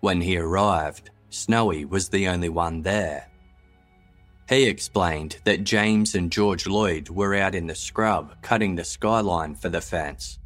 [0.00, 3.28] When he arrived, Snowy was the only one there.
[4.48, 9.54] He explained that James and George Lloyd were out in the scrub cutting the skyline
[9.54, 10.40] for the fence.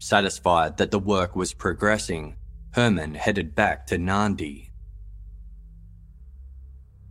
[0.00, 2.34] Satisfied that the work was progressing,
[2.72, 4.71] Herman headed back to Narndee.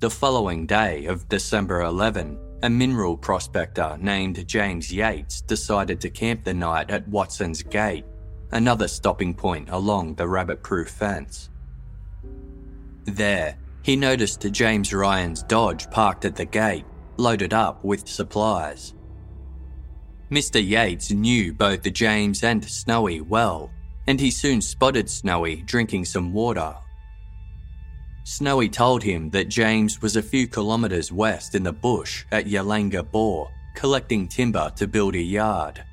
[0.01, 6.43] The following day of December 11, a mineral prospector named James Yates decided to camp
[6.43, 8.05] the night at Watson's Gate,
[8.51, 11.51] another stopping point along the rabbit proof fence.
[13.03, 16.85] There, he noticed James Ryan's Dodge parked at the gate,
[17.17, 18.95] loaded up with supplies.
[20.31, 20.67] Mr.
[20.67, 23.69] Yates knew both James and Snowy well,
[24.07, 26.75] and he soon spotted Snowy drinking some water.
[28.23, 33.09] Snowy told him that James was a few kilometres west in the bush at Yalanga
[33.09, 35.83] Bore, collecting timber to build a yard.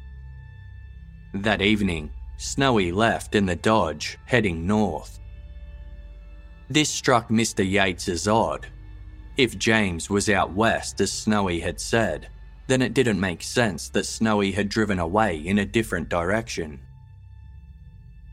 [1.32, 5.18] That evening, Snowy left in the Dodge, heading north.
[6.70, 7.68] This struck Mr.
[7.68, 8.66] Yates as odd.
[9.36, 12.28] If James was out west, as Snowy had said,
[12.66, 16.80] then it didn't make sense that Snowy had driven away in a different direction.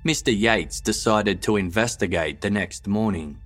[0.05, 0.37] Mr.
[0.37, 3.39] Yates decided to investigate the next morning.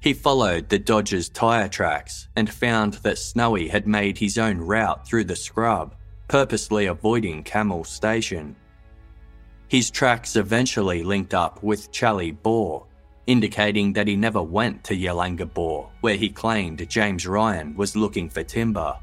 [0.00, 5.06] He followed the Dodger's tyre tracks and found that Snowy had made his own route
[5.06, 5.94] through the scrub,
[6.26, 8.56] purposely avoiding Camel Station.
[9.68, 12.86] His tracks eventually linked up with Charlie Bore,
[13.26, 18.30] indicating that he never went to Yalanga Bore, where he claimed James Ryan was looking
[18.30, 18.96] for timber.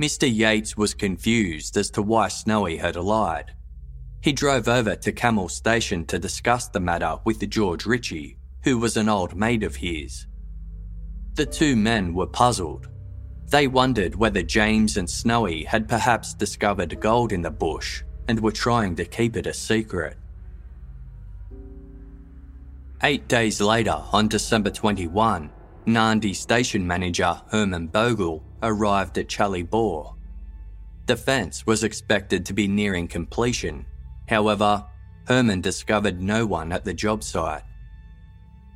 [0.00, 0.32] Mr.
[0.32, 3.52] Yates was confused as to why Snowy had lied.
[4.20, 8.37] He drove over to Camel Station to discuss the matter with George Ritchie,
[8.68, 10.26] who was an old mate of his.
[11.36, 12.90] The two men were puzzled.
[13.46, 18.52] They wondered whether James and Snowy had perhaps discovered gold in the bush and were
[18.52, 20.18] trying to keep it a secret.
[23.02, 25.50] Eight days later, on December 21,
[25.86, 30.14] Narndee station manager Herman Bogle arrived at Charlie Bore.
[31.06, 33.86] The fence was expected to be nearing completion.
[34.28, 34.84] However,
[35.26, 37.62] Herman discovered no one at the job site.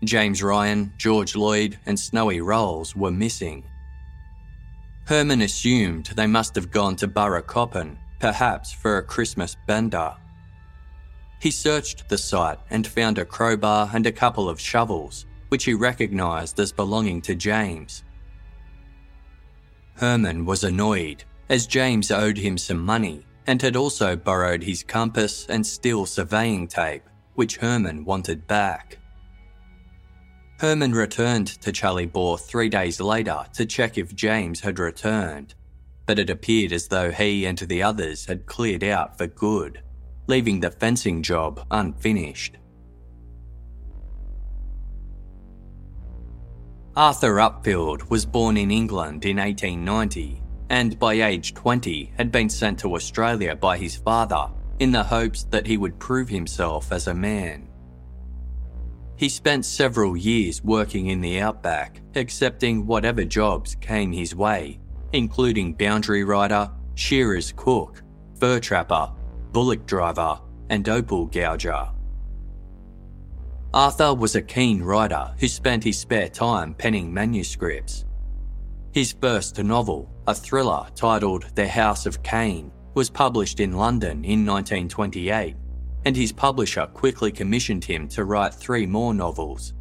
[0.05, 3.65] James Ryan, George Lloyd, and Snowy Rowles were missing.
[5.07, 10.15] Herman assumed they must have gone to Burracoppin, perhaps for a Christmas bender.
[11.41, 15.75] He searched the site and found a crowbar and a couple of shovels, which he
[15.75, 18.05] recognised as belonging to James.
[19.95, 25.47] Herman was annoyed, as James owed him some money and had also borrowed his compass
[25.49, 27.03] and steel surveying tape,
[27.35, 28.99] which Herman wanted back.
[30.63, 35.57] Herman returned to Charlie Bore three days later to check if James had returned,
[36.07, 39.83] but it appeared as though he and the others had cleared out for good,
[40.29, 42.59] leaving the fencing job unfinished.
[46.95, 50.41] Arthur Upfield was born in England in 1890
[50.71, 54.47] and by age 20 had been sent to Australia by his father
[54.79, 57.69] in the hopes that he would prove himself as a man.
[59.23, 64.81] He spent several years working in the outback, accepting whatever jobs came his way,
[65.13, 68.03] including boundary rider, shearer's cook,
[68.41, 69.13] fur trapper,
[69.53, 71.89] bullock driver, and opal gouger.
[73.73, 78.05] Arthur was a keen writer who spent his spare time penning manuscripts.
[78.91, 84.45] His first novel, a thriller titled The House of Cain, was published in London in
[84.45, 85.55] 1928
[86.05, 89.75] and his publisher quickly commissioned him to write three more novels.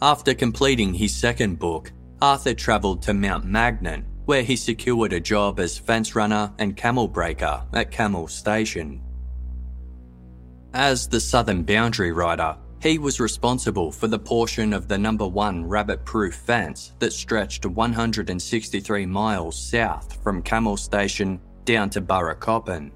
[0.00, 5.58] After completing his second book, Arthur travelled to Mount Magnet, where he secured a job
[5.58, 9.02] as fence runner and camel breaker at Camel Station.
[10.74, 15.66] As the southern boundary rider, he was responsible for the portion of the number one
[15.66, 22.92] rabbit proof fence that stretched 163 miles south from Camel Station down to Burracoppin.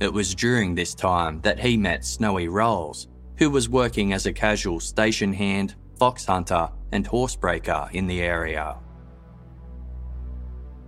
[0.00, 4.32] It was during this time that he met Snowy Rowles, who was working as a
[4.32, 8.76] casual station hand, fox hunter, and horsebreaker in the area.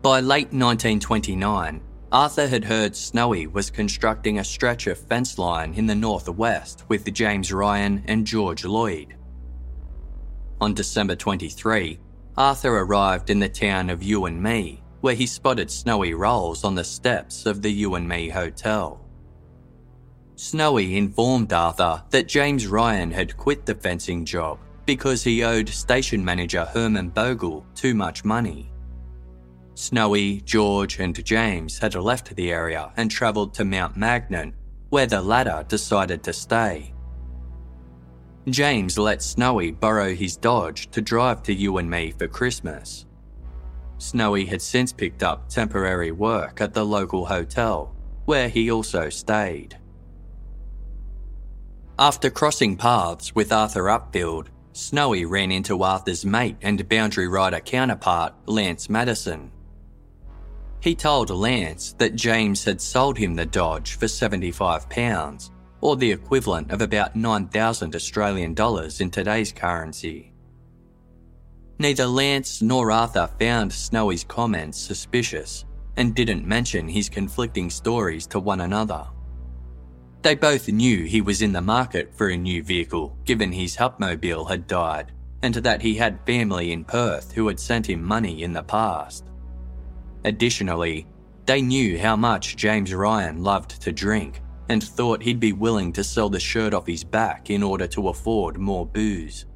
[0.03, 1.81] By late 1929,
[2.13, 7.13] Arthur had heard Snowy was constructing a stretch of fence line in the northwest with
[7.13, 9.17] James Ryan and George Lloyd.
[10.61, 11.99] On December 23,
[12.37, 17.47] Arthur arrived in the town of Me where he spotted Snowy Rowles on the steps
[17.47, 19.01] of the Youanmi Hotel.
[20.35, 26.25] Snowy informed Arthur that James Ryan had quit the fencing job because he owed station
[26.25, 28.73] manager Herman Bogle too much money.
[29.75, 34.55] Snowy, George, and James had left the area and travelled to Mount Magnet,
[34.89, 36.93] where the latter decided to stay.
[38.49, 43.07] James let Snowy borrow his Dodge to drive to Youanmi for Christmas.
[43.99, 47.95] Snowy had since picked up temporary work at the local hotel,
[48.25, 49.79] where he also stayed.
[51.99, 58.35] After crossing paths with Arthur Upfield, Snowy ran into Arthur's mate and boundary rider counterpart,
[58.45, 59.51] Lance Madison.
[60.81, 66.71] He told Lance that James had sold him the Dodge for £75, or the equivalent
[66.71, 70.35] of about 9,000 Australian dollars in today's currency.
[71.79, 75.67] Neither Lance nor Arthur found Snowy's comments suspicious
[75.97, 79.07] and didn't mention his conflicting stories to one another.
[80.23, 84.49] They both knew he was in the market for a new vehicle given his Hupmobile
[84.49, 85.13] had died
[85.43, 89.31] and that he had family in Perth who had sent him money in the past.
[90.25, 91.07] Additionally,
[91.45, 96.03] they knew how much James Ryan loved to drink and thought he'd be willing to
[96.03, 99.47] sell the shirt off his back in order to afford more booze.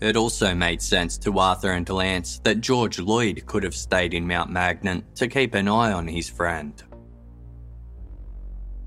[0.00, 4.26] It also made sense to Arthur and Lance that George Lloyd could have stayed in
[4.26, 6.82] Mount Magnet to keep an eye on his friend.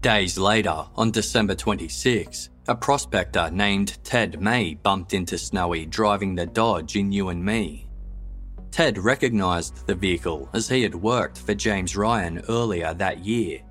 [0.01, 6.47] Days later, on December 26, a prospector named Ted May bumped into Snowy driving the
[6.47, 7.85] Dodge in Youanmi.
[8.71, 13.61] Ted recognised the vehicle as he had worked for James Ryan earlier that year.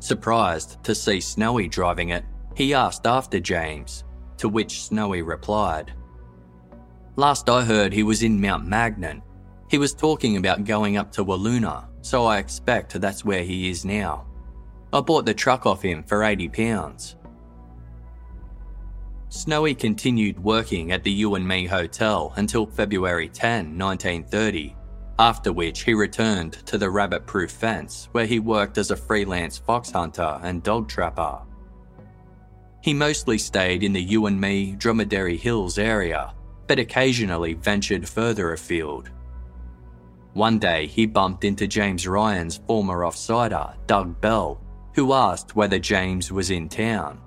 [0.00, 2.24] Surprised to see Snowy driving it,
[2.56, 4.04] he asked after James,
[4.38, 5.92] to which Snowy replied,
[7.16, 9.22] Last I heard, he was in Mount Magnet.
[9.70, 13.84] He was talking about going up to Wiluna, so I expect that's where he is
[13.84, 14.26] now.
[14.92, 17.14] I bought the truck off him for £80.
[19.28, 24.76] Snowy continued working at the Youanmi Hotel until February 10, 1930,
[25.18, 29.58] after which he returned to the rabbit proof fence where he worked as a freelance
[29.58, 31.40] fox hunter and dog trapper.
[32.80, 36.34] He mostly stayed in the Youanmi Dromedary Hills area,
[36.66, 39.10] but occasionally ventured further afield.
[40.32, 44.60] One day he bumped into James Ryan's former offsider, Doug Bell,
[44.94, 47.20] who asked whether James was in town.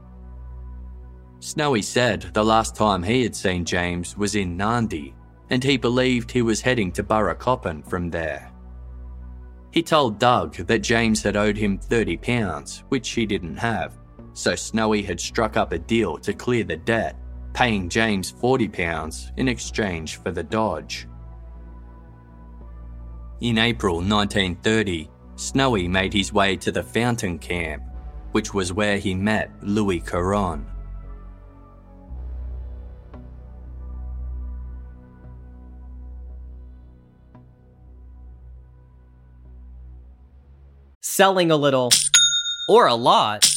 [1.40, 5.14] Snowy said the last time he had seen James was in Narndee,
[5.50, 8.52] and he believed he was heading to Burracoppin from there.
[9.72, 13.98] He told Doug that James had owed him £30, which he didn't have,
[14.34, 17.16] so Snowy had struck up a deal to clear the debt,
[17.58, 21.08] paying James £40 in exchange for the Dodge.
[23.42, 27.82] In April 1930, Snowy made his way to the Fountain Camp,
[28.32, 30.68] which was where he met Louis Carron.
[41.02, 41.90] selling a little
[42.70, 43.57] or a lot.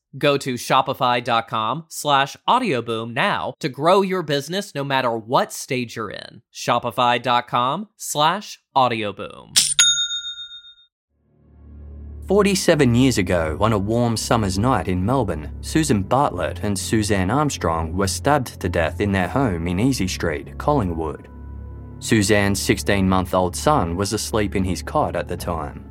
[0.17, 6.11] Go to shopify.com slash audioboom now to grow your business no matter what stage you're
[6.11, 6.41] in.
[6.53, 9.57] Shopify.com slash audioboom.
[12.27, 17.93] 47 years ago, on a warm summer's night in Melbourne, Susan Bartlett and Suzanne Armstrong
[17.93, 21.27] were stabbed to death in their home in Easy Street, Collingwood.
[21.99, 25.90] Suzanne's 16 month old son was asleep in his cot at the time.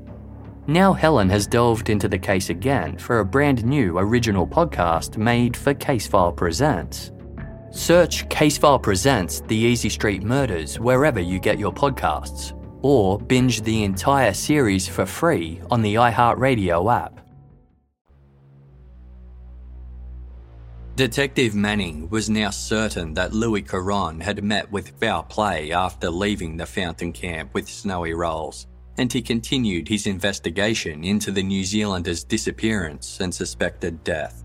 [0.67, 5.57] Now Helen has delved into the case again for a brand new original podcast made
[5.57, 7.11] for Casefile Presents.
[7.71, 13.83] Search Casefile Presents The Easy Street Murders wherever you get your podcasts, or binge the
[13.83, 17.21] entire series for free on the iHeartRadio app.
[20.95, 26.57] Detective Manning was now certain that Louis Carron had met with foul play after leaving
[26.57, 32.23] the fountain camp with Snowy Rowles and he continued his investigation into the New Zealander's
[32.23, 34.43] disappearance and suspected death.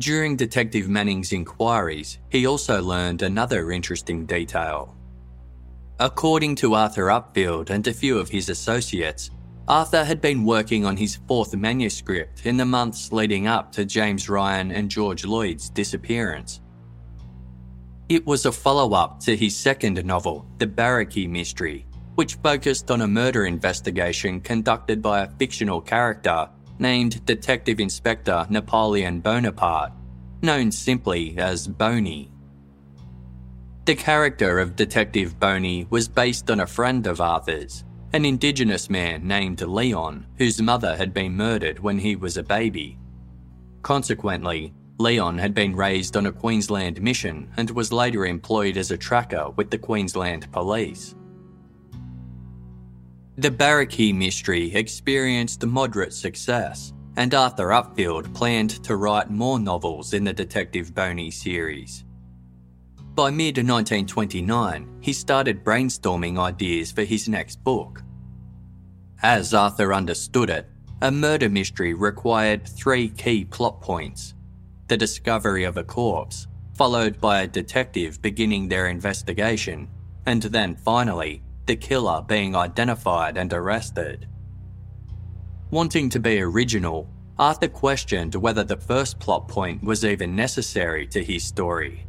[0.00, 4.96] During Detective Manning's inquiries, he also learned another interesting detail.
[6.00, 9.30] According to Arthur Upfield and a few of his associates,
[9.68, 14.28] Arthur had been working on his fourth manuscript in the months leading up to James
[14.28, 16.60] Ryan and George Lloyd's disappearance.
[18.08, 23.00] It was a follow up to his second novel, The Barrakee Mystery, which focused on
[23.00, 26.48] a murder investigation conducted by a fictional character
[26.78, 29.92] named Detective Inspector Napoleon Bonaparte,
[30.42, 32.30] known simply as Boney.
[33.84, 39.26] The character of Detective Boney was based on a friend of Arthur's, an Indigenous man
[39.26, 42.98] named Leon, whose mother had been murdered when he was a baby.
[43.82, 48.96] Consequently, Leon had been raised on a Queensland mission and was later employed as a
[48.96, 51.14] tracker with the Queensland Police.
[53.38, 60.24] The Barrakee mystery experienced moderate success, and Arthur Upfield planned to write more novels in
[60.24, 62.04] the Detective Boney series.
[63.14, 68.02] By mid 1929, he started brainstorming ideas for his next book.
[69.22, 70.68] As Arthur understood it,
[71.00, 74.34] a murder mystery required three key plot points
[74.88, 79.88] the discovery of a corpse, followed by a detective beginning their investigation,
[80.26, 84.28] and then finally, the killer being identified and arrested.
[85.70, 87.08] Wanting to be original,
[87.38, 92.06] Arthur questioned whether the first plot point was even necessary to his story.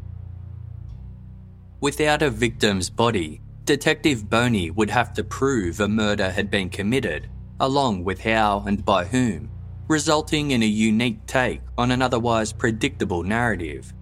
[1.79, 7.29] Without a victim's body, Detective Boney would have to prove a murder had been committed,
[7.59, 9.49] along with how and by whom,
[9.87, 13.93] resulting in a unique take on an otherwise predictable narrative.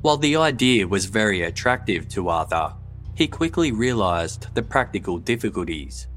[0.00, 2.74] While the idea was very attractive to Arthur,
[3.14, 6.08] he quickly realised the practical difficulties.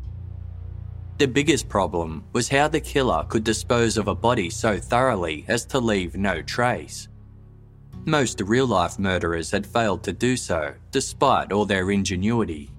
[1.17, 5.65] The biggest problem was how the killer could dispose of a body so thoroughly as
[5.67, 7.07] to leave no trace.
[8.05, 12.71] Most real life murderers had failed to do so, despite all their ingenuity.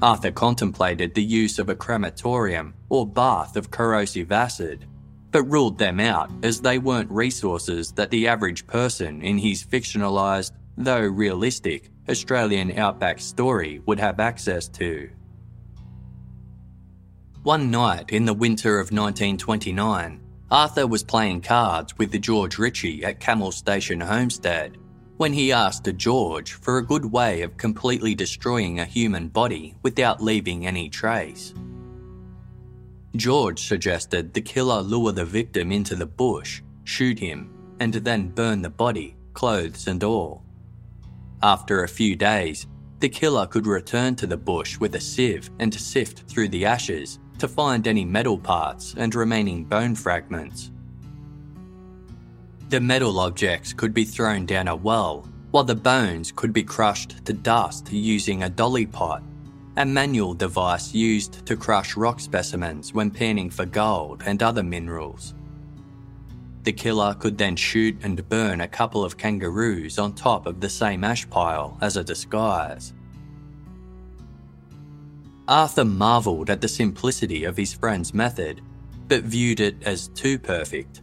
[0.00, 4.86] Arthur contemplated the use of a crematorium or bath of corrosive acid,
[5.30, 10.52] but ruled them out as they weren't resources that the average person in his fictionalised,
[10.76, 15.10] though realistic, Australian outback story would have access to.
[17.42, 23.04] One night in the winter of 1929, Arthur was playing cards with the George Ritchie
[23.04, 24.76] at Camel Station Homestead
[25.18, 30.22] when he asked George for a good way of completely destroying a human body without
[30.22, 31.52] leaving any trace.
[33.16, 37.50] George suggested the killer lure the victim into the bush, shoot him,
[37.80, 40.44] and then burn the body, clothes and all.
[41.42, 42.66] After a few days,
[42.98, 47.20] the killer could return to the bush with a sieve and sift through the ashes
[47.38, 50.72] to find any metal parts and remaining bone fragments.
[52.70, 57.24] The metal objects could be thrown down a well, while the bones could be crushed
[57.24, 59.22] to dust using a dolly pot,
[59.76, 65.34] a manual device used to crush rock specimens when panning for gold and other minerals.
[66.68, 70.68] The killer could then shoot and burn a couple of kangaroos on top of the
[70.68, 72.92] same ash pile as a disguise.
[75.48, 78.60] Arthur marvelled at the simplicity of his friend's method,
[79.06, 81.00] but viewed it as too perfect.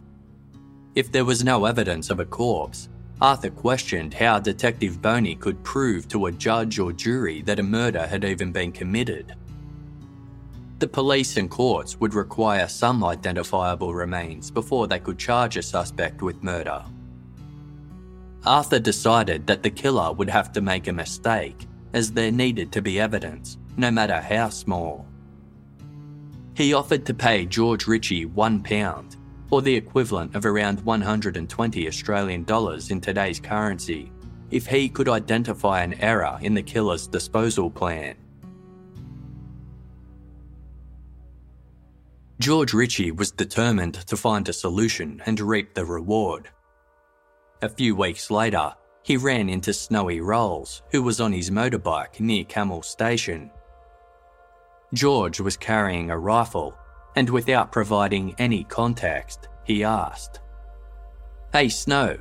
[0.94, 2.88] If there was no evidence of a corpse,
[3.20, 8.06] Arthur questioned how Detective Boney could prove to a judge or jury that a murder
[8.06, 9.34] had even been committed.
[10.78, 16.20] The police and courts would require some identifiable remains before they could charge a suspect
[16.20, 16.84] with murder.
[18.44, 22.82] Arthur decided that the killer would have to make a mistake, as there needed to
[22.82, 25.06] be evidence, no matter how small.
[26.54, 29.16] He offered to pay George Ritchie one pound,
[29.50, 34.12] or the equivalent of around 120 Australian dollars in today's currency,
[34.50, 38.14] if he could identify an error in the killer's disposal plan.
[42.38, 46.50] George Ritchie was determined to find a solution and reap the reward.
[47.62, 52.44] A few weeks later, he ran into Snowy Rowles, who was on his motorbike near
[52.44, 53.50] Camel Station.
[54.92, 56.76] George was carrying a rifle,
[57.16, 60.40] and without providing any context, he asked,
[61.52, 62.18] Hey Snow,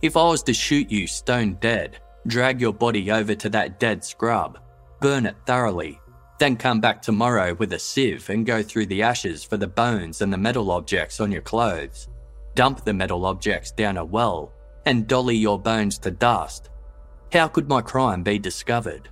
[0.00, 4.02] if I was to shoot you stone dead, drag your body over to that dead
[4.02, 4.58] scrub,
[5.00, 6.00] burn it thoroughly,
[6.38, 10.20] then come back tomorrow with a sieve and go through the ashes for the bones
[10.20, 12.08] and the metal objects on your clothes.
[12.54, 14.52] Dump the metal objects down a well
[14.86, 16.70] and dolly your bones to dust.
[17.32, 19.10] How could my crime be discovered?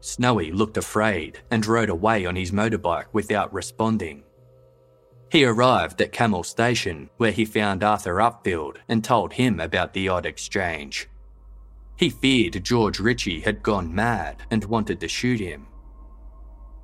[0.00, 4.22] Snowy looked afraid and rode away on his motorbike without responding.
[5.30, 10.08] He arrived at Camel Station, where he found Arthur Upfield and told him about the
[10.08, 11.08] odd exchange.
[11.98, 15.66] He feared George Ritchie had gone mad and wanted to shoot him.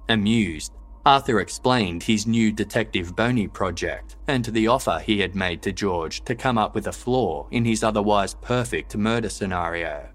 [0.08, 0.72] Amused,
[1.06, 6.24] Arthur explained his new Detective Boney project and the offer he had made to George
[6.24, 10.08] to come up with a flaw in his otherwise perfect murder scenario.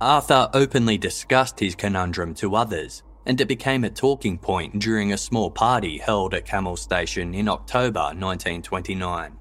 [0.00, 5.18] Arthur openly discussed his conundrum to others, and it became a talking point during a
[5.18, 9.37] small party held at Camel Station in October 1929.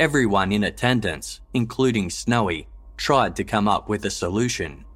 [0.00, 4.86] Everyone in attendance, including Snowy, tried to come up with a solution.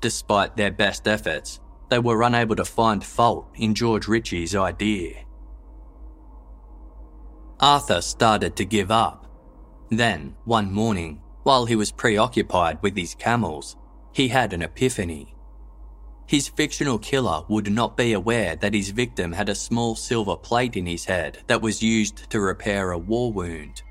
[0.00, 5.24] Despite their best efforts, they were unable to find fault in George Ritchie's idea.
[7.58, 9.26] Arthur started to give up.
[9.90, 13.76] Then, one morning, while he was preoccupied with his camels,
[14.12, 15.34] he had an epiphany.
[16.30, 20.76] His fictional killer would not be aware that his victim had a small silver plate
[20.76, 23.82] in his head that was used to repair a war wound.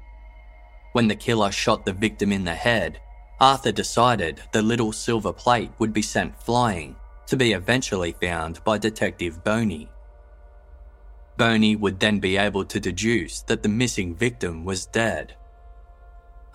[0.94, 3.02] When the killer shot the victim in the head,
[3.42, 6.96] Arthur decided the little silver plate would be sent flying
[7.28, 9.90] to be eventually found by Detective Boney.
[11.36, 15.36] Boney would then be able to deduce that the missing victim was dead.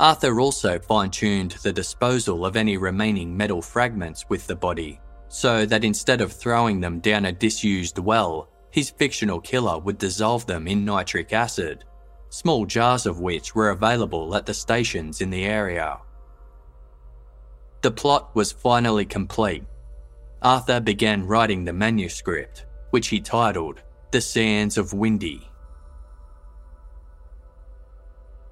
[0.00, 4.98] Arthur also fine tuned the disposal of any remaining metal fragments with the body,
[5.34, 10.46] so that instead of throwing them down a disused well, his fictional killer would dissolve
[10.46, 11.82] them in nitric acid,
[12.28, 15.98] small jars of which were available at the stations in the area.
[17.82, 19.64] The plot was finally complete.
[20.40, 23.82] Arthur began writing the manuscript, which he titled
[24.12, 25.48] The Sands of Windee.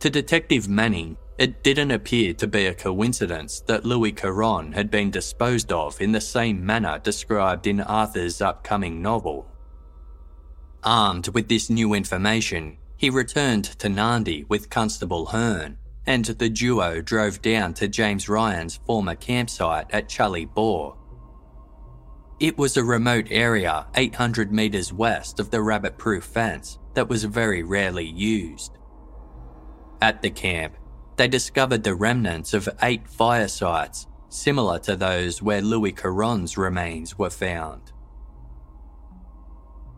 [0.01, 5.11] To Detective Manning, it didn't appear to be a coincidence that Louis Carron had been
[5.11, 9.49] disposed of in the same manner described in Arthur's upcoming novel.
[10.85, 17.01] Armed with this new information, he returned to Narndee with Constable Hearn, and the duo
[17.01, 20.97] drove down to James Ryan's former campsite at Chully Bore.
[22.41, 27.25] It was a remote area 800 metres west of the rabbit proof fence that was
[27.25, 28.79] very rarely used.
[30.01, 30.77] At the camp,
[31.17, 37.19] they discovered the remnants of eight fire sites, similar to those where Louis Carron's remains
[37.19, 37.93] were found.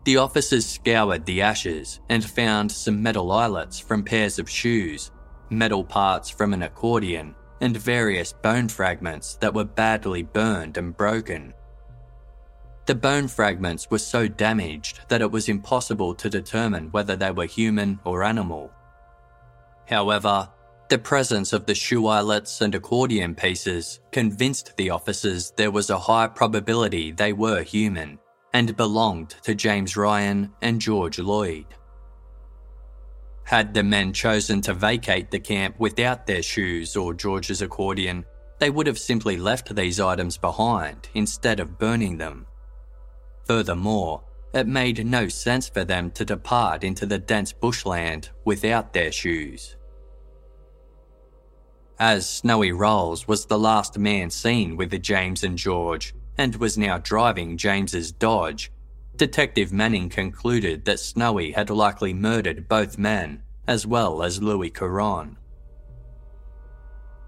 [0.03, 5.11] The officers scoured the ashes and found some metal eyelets from pairs of shoes,
[5.49, 11.53] metal parts from an accordion, and various bone fragments that were badly burned and broken.
[12.85, 17.45] The bone fragments were so damaged that it was impossible to determine whether they were
[17.45, 18.71] human or animal.
[19.87, 20.49] However,
[20.87, 25.97] the presence of the shoe eyelets and accordion pieces convinced the officers there was a
[25.97, 28.19] high probability they were human
[28.53, 31.65] and belonged to James Ryan and George Lloyd.
[33.43, 38.23] Had the men chosen to vacate the camp without their shoes or George's accordion,
[38.59, 42.45] they would have simply left these items behind instead of burning them.
[43.45, 44.23] Furthermore,
[44.53, 49.75] it made no sense for them to depart into the dense bushland without their shoes
[51.99, 56.77] as Snowy Rowles was the last man seen with the James and George and was
[56.77, 58.71] now driving James's Dodge.
[59.15, 65.37] Detective Manning concluded that Snowy had likely murdered both men, as well as Louis Carron.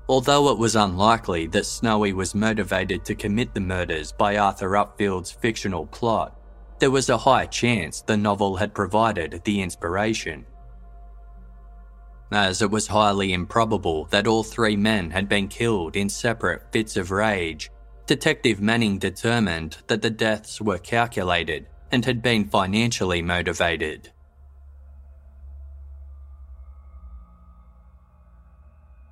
[0.10, 5.32] Although it was unlikely that Snowy was motivated to commit the murders by Arthur Upfield's
[5.32, 6.40] fictional plot,
[6.80, 10.46] there was a high chance the novel had provided the inspiration
[12.32, 16.98] as it was highly improbable that all three men had been killed in separate fits
[16.98, 17.70] of rage.
[18.06, 24.12] Detective Manning determined that the deaths were calculated and had been financially motivated.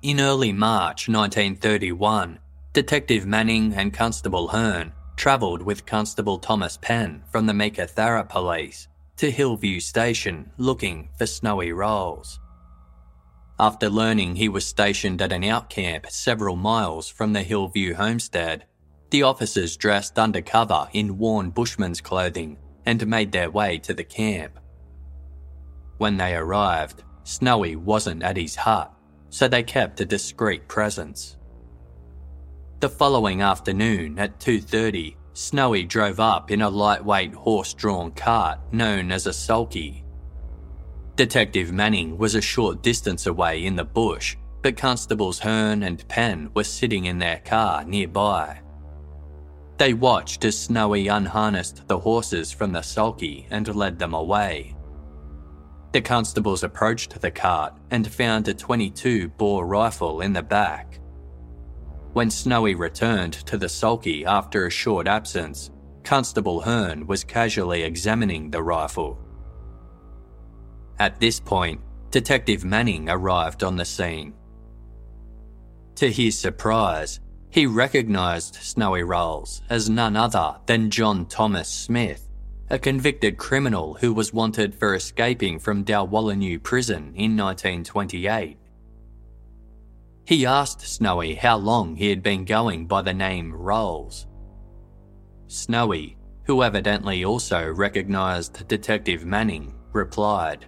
[0.02, 2.38] In early March 1931,
[2.72, 9.30] Detective Manning and Constable Hearn travelled with Constable Thomas Penn from the Meekatharra Police to
[9.30, 12.38] Hillview Station looking for Snowy Rowles.
[13.58, 18.66] After learning he was stationed at an outcamp several miles from the Hillview homestead,
[19.10, 24.58] the officers dressed undercover in worn bushman's clothing and made their way to the camp.
[25.96, 28.92] When they arrived, Snowy wasn't at his hut,
[29.30, 31.38] so they kept a discreet presence.
[32.80, 39.26] The following afternoon at 2:30, Snowy drove up in a lightweight horse-drawn cart known as
[39.26, 40.04] a sulky
[41.16, 46.50] Detective Manning was a short distance away in the bush, but Constables Hearn and Penn
[46.52, 48.60] were sitting in their car nearby.
[49.78, 54.76] They watched as Snowy unharnessed the horses from the sulky and led them away.
[55.92, 61.00] The constables approached the cart and found a 22 bore rifle in the back.
[62.12, 65.70] When Snowy returned to the sulky after a short absence,
[66.04, 69.25] Constable Hearn was casually examining the rifle.
[70.98, 71.80] At this point,
[72.10, 74.32] Detective Manning arrived on the scene.
[75.96, 77.20] To his surprise,
[77.50, 82.28] he recognised Snowy Rowles as none other than John Thomas Smith,
[82.70, 88.58] a convicted criminal who was wanted for escaping from Dalwallinu prison in 1928.
[90.24, 94.26] He asked Snowy how long he had been going by the name Rowles.
[95.46, 100.66] Snowy, who evidently also recognised Detective Manning, replied,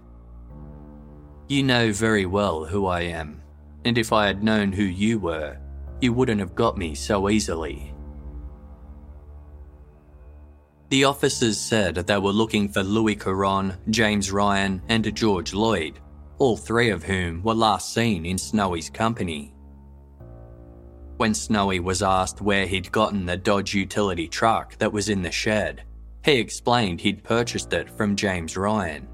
[1.48, 3.42] you know very well who I am,
[3.84, 5.56] and if I had known who you were,
[6.00, 7.94] you wouldn't have got me so easily.
[10.90, 16.00] The officers said they were looking for Louis Carron, James Ryan, and George Lloyd,
[16.38, 19.54] all three of whom were last seen in Snowy's company.
[21.16, 25.32] When Snowy was asked where he'd gotten the Dodge utility truck that was in the
[25.32, 25.82] shed,
[26.24, 29.08] he explained he'd purchased it from James Ryan.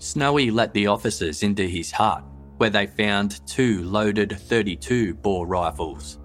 [0.00, 2.24] Snowy let the officers into his hut,
[2.56, 6.18] where they found two loaded 32 bore rifles.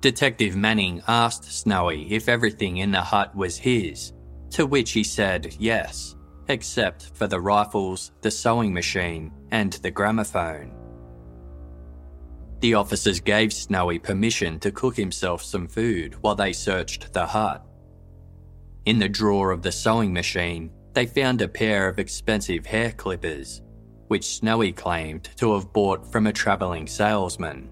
[0.00, 4.12] Detective Manning asked Snowy if everything in the hut was his,
[4.50, 6.16] to which he said yes,
[6.48, 10.70] except for the rifles, the sewing machine, and the gramophone.
[12.60, 17.64] The officers gave Snowy permission to cook himself some food while they searched the hut.
[18.84, 23.62] In the drawer of the sewing machine, they found a pair of expensive hair clippers,
[24.08, 27.68] which Snowy claimed to have bought from a travelling salesman.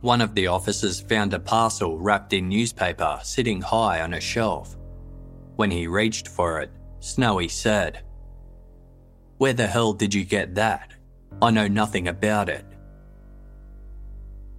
[0.00, 4.76] One of the officers found a parcel wrapped in newspaper sitting high on a shelf.
[5.56, 8.04] When he reached for it, Snowy said,
[9.38, 10.94] Where the hell did you get that?
[11.42, 12.64] I know nothing about it.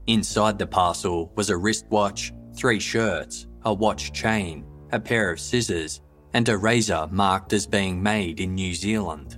[0.07, 6.01] Inside the parcel was a wristwatch, three shirts, a watch chain, a pair of scissors,
[6.33, 9.37] and a razor marked as being made in New Zealand.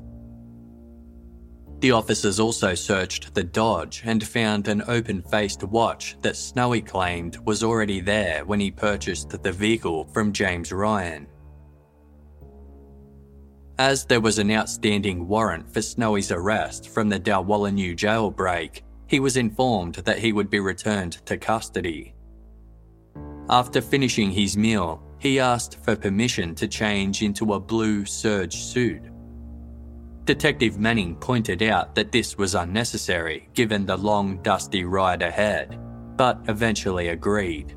[1.79, 7.37] The officers also searched the Dodge and found an open faced watch that Snowy claimed
[7.45, 11.25] was already there when he purchased the vehicle from James Ryan.
[13.79, 19.35] As there was an outstanding warrant for Snowy's arrest from the Dalwallinu jailbreak, he was
[19.35, 22.13] informed that he would be returned to custody.
[23.49, 29.03] After finishing his meal, he asked for permission to change into a blue serge suit.
[30.25, 35.79] Detective Manning pointed out that this was unnecessary given the long, dusty ride ahead,
[36.17, 37.75] but eventually agreed.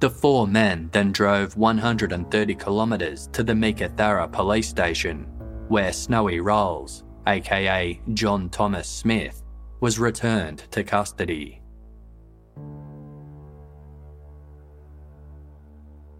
[0.00, 5.22] The four men then drove 130 kilometres to the Meekatharra police station,
[5.68, 9.42] where Snowy Rowles, aka John Thomas Smith,
[9.80, 11.62] was returned to custody.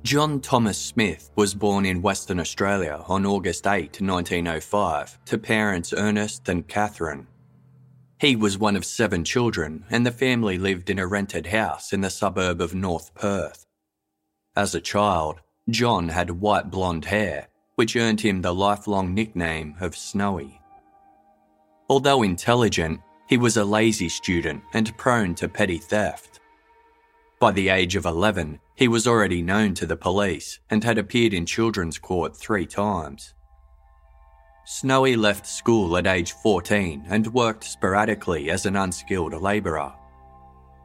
[0.07, 6.49] John Thomas Smith was born in Western Australia on August 8, 1905, to parents Ernest
[6.49, 7.27] and Catherine.
[8.21, 12.03] He was one of seven children, and the family lived in a rented house in
[12.03, 13.67] the suburb of North Perth.
[14.55, 15.41] As a child,
[15.71, 20.61] John had white blonde hair, which earned him the lifelong nickname of Snowy.
[21.91, 26.39] Although intelligent, he was a lazy student and prone to petty theft.
[27.41, 31.33] By the age of 11, he was already known to the police and had appeared
[31.33, 33.33] in children's court three times.
[34.66, 39.93] Snowy left school at age 14 and worked sporadically as an unskilled labourer.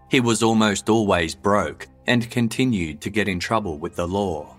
[0.09, 4.55] He was almost always broke and continued to get in trouble with the law.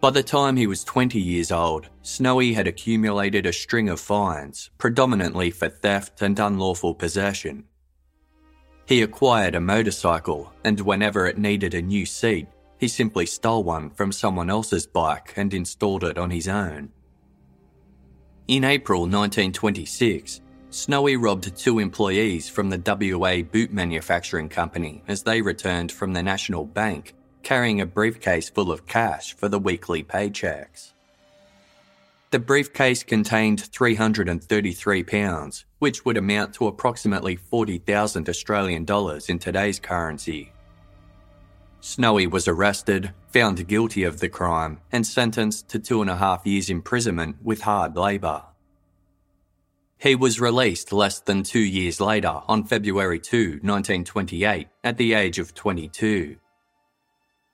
[0.00, 4.70] By the time he was 20 years old, Snowy had accumulated a string of fines,
[4.78, 7.64] predominantly for theft and unlawful possession.
[8.88, 13.90] He acquired a motorcycle, and whenever it needed a new seat, he simply stole one
[13.90, 16.88] from someone else's bike and installed it on his own.
[18.46, 22.80] In April 1926, Snowy robbed two employees from the
[23.14, 28.72] WA Boot Manufacturing Company as they returned from the National Bank, carrying a briefcase full
[28.72, 30.94] of cash for the weekly paychecks.
[32.30, 40.52] The briefcase contained £333, which would amount to approximately 40,000 Australian dollars in today's currency.
[41.80, 46.44] Snowy was arrested, found guilty of the crime, and sentenced to two and a half
[46.44, 48.42] years' imprisonment with hard labour.
[49.96, 55.38] He was released less than two years later on February 2, 1928, at the age
[55.38, 56.36] of 22.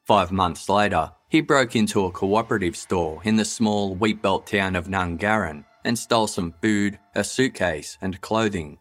[0.05, 4.87] Five months later, he broke into a cooperative store in the small wheatbelt town of
[4.87, 8.77] Nungarin and stole some food, a suitcase, and clothing.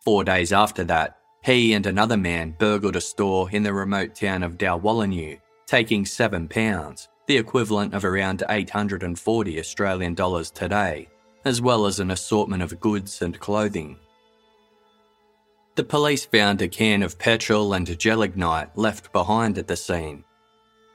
[0.00, 4.42] Four days after that, he and another man burgled a store in the remote town
[4.42, 11.08] of Dalwallinu, taking seven pounds, the equivalent of around 840 Australian dollars today,
[11.44, 13.98] as well as an assortment of goods and clothing.
[15.76, 20.24] The police found a can of petrol and gelignite left behind at the scene,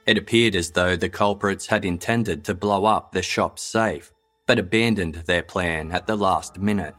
[0.06, 4.12] it appeared as though the culprits had intended to blow up the shop's safe,
[4.46, 6.94] but abandoned their plan at the last minute.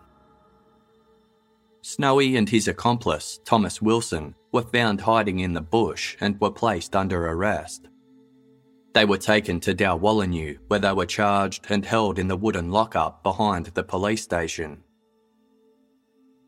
[1.82, 6.96] Snowy and his accomplice, Thomas Wilson, were found hiding in the bush and were placed
[6.96, 7.90] under arrest.
[8.94, 13.24] They were taken to Dalwallinu, where they were charged and held in the wooden lockup
[13.24, 14.84] behind the police station.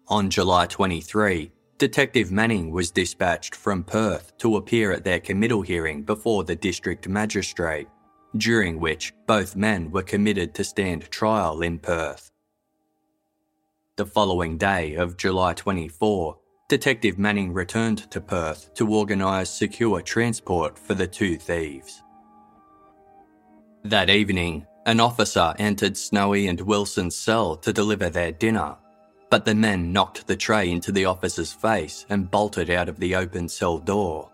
[0.09, 6.03] On July 23, Detective Manning was dispatched from Perth to appear at their committal hearing
[6.03, 7.87] before the district magistrate,
[8.35, 12.31] during which both men were committed to stand trial in Perth.
[13.95, 16.37] The following day of July 24,
[16.67, 22.03] Detective Manning returned to Perth to organise secure transport for the two thieves.
[23.85, 28.75] That evening, an officer entered Snowy and Wilson's cell to deliver their dinner,
[29.33, 33.15] but the men knocked the tray into the officer's face and bolted out of the
[33.15, 34.29] open cell door.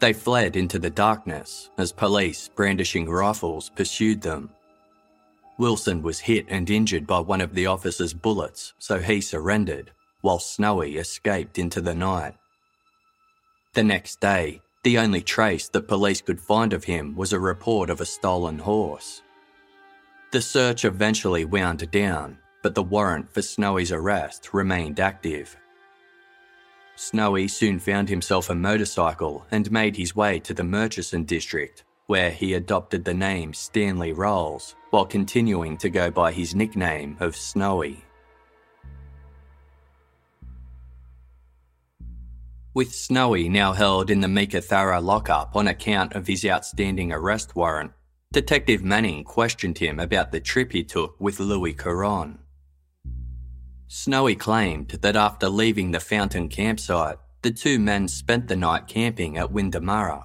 [0.00, 4.50] They fled into the darkness as police, brandishing rifles, pursued them.
[5.56, 10.38] Wilson was hit and injured by one of the officer's bullets, so he surrendered, while
[10.38, 12.34] Snowy escaped into the night.
[13.72, 17.88] The next day, the only trace that police could find of him was a report
[17.88, 19.22] of a stolen horse.
[20.32, 25.54] The search eventually wound down, but the warrant for Snowy's arrest remained active.
[26.96, 32.30] Snowy soon found himself a motorcycle and made his way to the Murchison district, where
[32.30, 38.02] he adopted the name Stanley Rowles while continuing to go by his nickname of Snowy.
[42.72, 47.92] With Snowy now held in the Meekatharra lockup on account of his outstanding arrest warrant,
[48.32, 52.38] Detective Manning questioned him about the trip he took with Louis Carron.
[53.96, 59.38] Snowy claimed that after leaving the Fountain campsite, the two men spent the night camping
[59.38, 60.24] at Windimurra.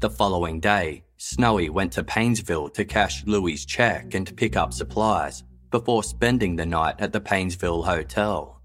[0.00, 5.44] The following day, Snowy went to Paynesville to cash Louis' check and pick up supplies
[5.70, 8.60] before spending the night at the Paynesville Hotel.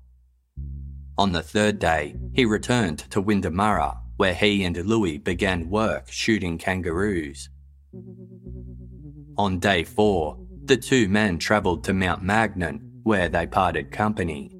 [1.16, 6.58] On the third day, he returned to Windimurra, where he and Louis began work shooting
[6.58, 7.50] kangaroos.
[9.38, 14.56] On day four, the two men travelled to Mount Magnet where they parted company.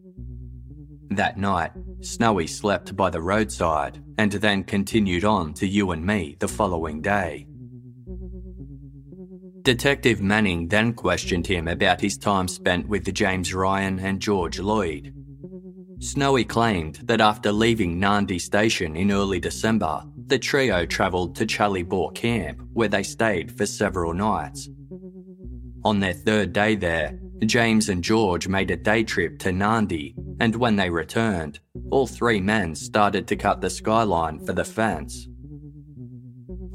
[1.12, 1.72] That night,
[2.02, 7.48] Snowy slept by the roadside and then continued on to Youanmi the following day.
[9.64, 15.14] Detective Manning then questioned him about his time spent with James Ryan and George Lloyd.
[16.00, 21.84] Snowy claimed that after leaving Narndee Station in early December, the trio travelled to Charlie
[21.84, 24.70] Bore Camp, where they stayed for several nights.
[25.84, 30.56] On their third day there, James and George made a day trip to Narndee, and
[30.56, 31.60] when they returned,
[31.90, 35.28] all three men started to cut the skyline for the fence.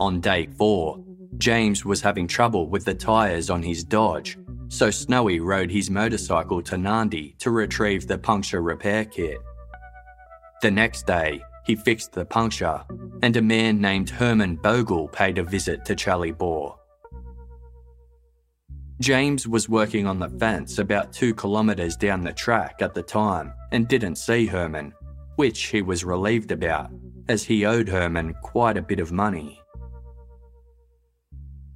[0.00, 1.04] On day four,
[1.38, 4.38] James was having trouble with the tyres on his Dodge,
[4.68, 9.38] so Snowy rode his motorcycle to Narndee to retrieve the puncture repair kit.
[10.62, 12.82] The next day, he fixed the puncture,
[13.22, 16.78] and a man named Herman Bogle paid a visit to Charlie Bore.
[19.04, 23.52] James was working on the fence about two kilometres down the track at the time
[23.70, 24.94] and didn't see Herman,
[25.36, 26.90] which he was relieved about,
[27.28, 29.60] as he owed Herman quite a bit of money.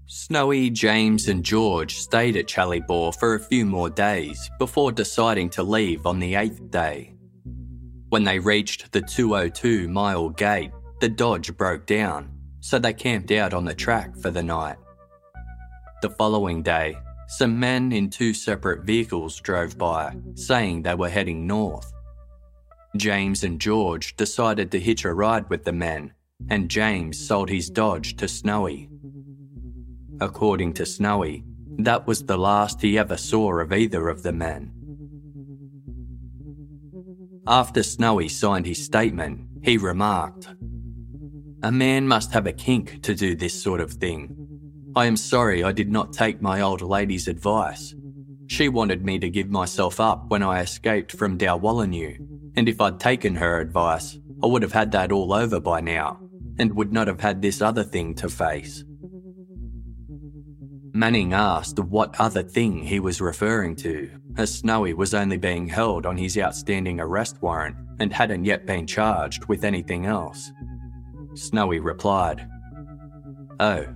[0.07, 5.51] Snowy, James, and George stayed at Charlie Bore for a few more days before deciding
[5.51, 7.15] to leave on the eighth day.
[8.09, 10.71] When they reached the 202 mile gate,
[11.03, 14.79] the Dodge broke down, so they camped out on the track for the night.
[16.01, 16.97] The following day,
[17.29, 21.93] some men in two separate vehicles drove by, saying they were heading north.
[22.97, 26.15] James and George decided to hitch a ride with the men,
[26.49, 28.89] and James sold his Dodge to Snowy.
[30.21, 31.45] According to Snowy,
[31.81, 34.73] that was the last he ever saw of either of the men.
[37.47, 40.49] After Snowy signed his statement, he remarked,
[41.63, 44.48] A man must have a kink to do this sort of thing.
[44.99, 47.95] I am sorry I did not take my old lady's advice.
[48.49, 52.17] She wanted me to give myself up when I escaped from Dalwallinu,
[52.57, 56.19] and if I'd taken her advice, I would have had that all over by now,
[56.59, 58.83] and would not have had this other thing to face.
[60.93, 66.07] Manning asked what other thing he was referring to, as Snowy was only being held
[66.07, 70.51] on his outstanding arrest warrant and hadn't yet been charged with anything else.
[71.35, 72.49] Snowy replied,
[73.61, 73.87] Oh,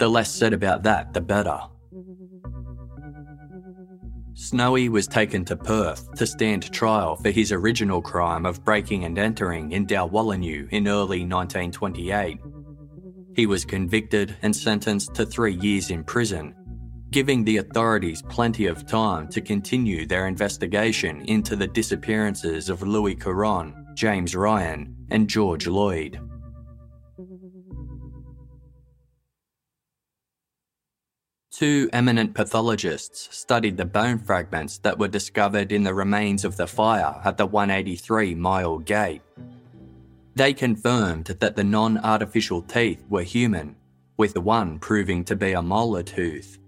[0.00, 1.60] the less said about that, the better.
[4.32, 9.18] Snowy was taken to Perth to stand trial for his original crime of breaking and
[9.18, 12.38] entering in Dalwallinu in early 1928.
[13.36, 16.54] He was convicted and sentenced to three years in prison,
[17.10, 23.14] giving the authorities plenty of time to continue their investigation into the disappearances of Louis
[23.14, 26.18] Carron, James Ryan, and George Lloyd.
[31.60, 36.66] Two eminent pathologists studied the bone fragments that were discovered in the remains of the
[36.66, 39.20] fire at the 183 mile gate.
[40.34, 43.76] They confirmed that the non artificial teeth were human,
[44.16, 46.58] with one proving to be a molar tooth.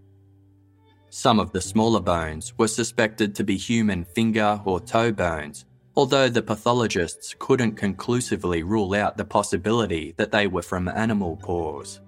[1.09, 5.65] Some of the smaller bones were suspected to be human finger or toe bones,
[5.97, 12.03] although the pathologists couldn't conclusively rule out the possibility that they were from animal paws.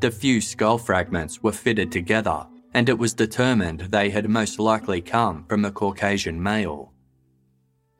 [0.00, 5.00] The few skull fragments were fitted together, and it was determined they had most likely
[5.00, 6.92] come from a Caucasian male.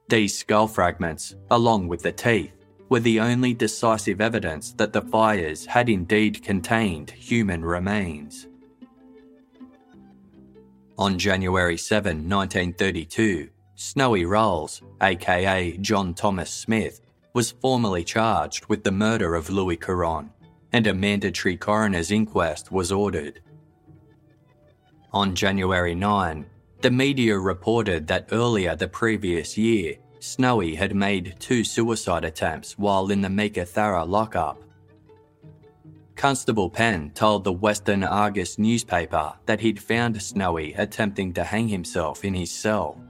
[0.08, 2.52] These skull fragments, along with the teeth,
[2.88, 8.46] were the only decisive evidence that the fires had indeed contained human remains.
[10.96, 17.00] On January 7, 1932, Snowy Rowles, aka John Thomas Smith,
[17.34, 20.30] was formally charged with the murder of Louis Carron
[20.72, 23.40] and a mandatory coroner's inquest was ordered.
[25.12, 26.46] On January 9,
[26.80, 33.10] the media reported that earlier the previous year, Snowy had made two suicide attempts while
[33.10, 34.62] in the Meekatharra lockup.
[36.16, 42.24] Constable Penn told the Western Argus newspaper that he'd found Snowy attempting to hang himself
[42.24, 43.00] in his cell,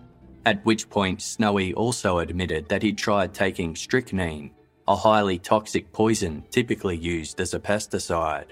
[0.45, 4.51] at which point Snowy also admitted that he'd tried taking strychnine,
[4.89, 8.47] a highly toxic poison typically used as a pesticide.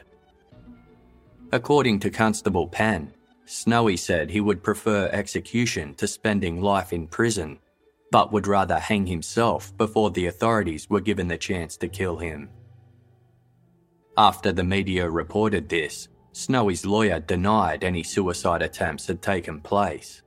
[1.51, 3.15] According to Constable Penn,
[3.47, 7.59] Snowy said he would prefer execution to spending life in prison,
[8.11, 12.51] but would rather hang himself before the authorities were given the chance to kill him.
[14.19, 20.21] After the media reported this, Snowy's lawyer denied any suicide attempts had taken place.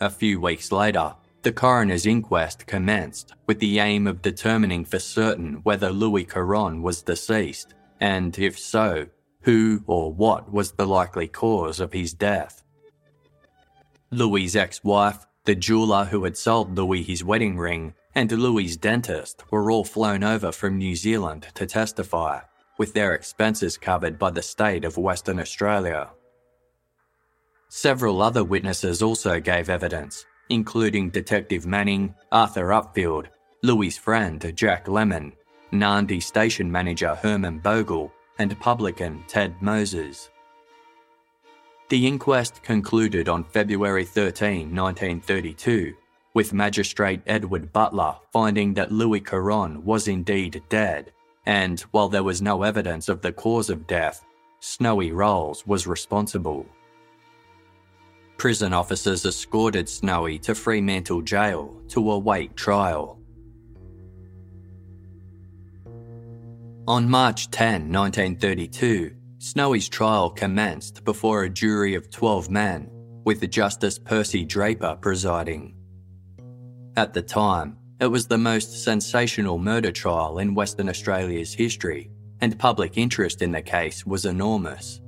[0.00, 5.54] A few weeks later, the coroner's inquest commenced with the aim of determining for certain
[5.64, 9.06] whether Louis Carron was deceased, and if so,
[9.42, 12.62] who or what was the likely cause of his death.
[14.10, 19.42] Louis's ex wife, the jeweller who had sold Louis his wedding ring, and Louis's dentist
[19.50, 22.40] were all flown over from New Zealand to testify,
[22.78, 26.10] with their expenses covered by the state of Western Australia.
[27.68, 33.28] Several other witnesses also gave evidence, including Detective Manning, Arthur Upfield,
[33.62, 35.32] Louis' friend Jack Lemon,
[35.72, 40.28] Narndee station manager Herman Bogle, and publican Ted Moses.
[41.88, 45.94] The inquest concluded on February 13, 1932,
[46.34, 51.12] with Magistrate Edward Butler finding that Louis Carron was indeed dead,
[51.46, 54.22] and while there was no evidence of the cause of death,
[54.60, 56.66] Snowy Rowles was responsible.
[58.42, 63.20] Prison officers escorted Snowy to Fremantle Jail to await trial.
[66.88, 72.90] On March 10, 1932, Snowy's trial commenced before a jury of 12 men,
[73.24, 75.76] with Justice Percy Draper presiding.
[76.96, 82.10] At the time, it was the most sensational murder trial in Western Australia's history,
[82.40, 85.00] and public interest in the case was enormous.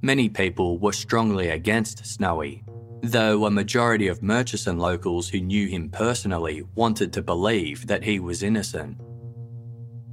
[0.00, 2.62] Many people were strongly against Snowy,
[3.02, 8.20] though a majority of Murchison locals who knew him personally wanted to believe that he
[8.20, 8.96] was innocent.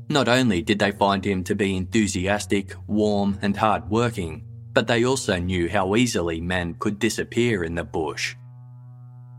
[0.09, 4.43] Not only did they find him to be enthusiastic, warm, and hard-working,
[4.73, 8.35] but they also knew how easily men could disappear in the bush.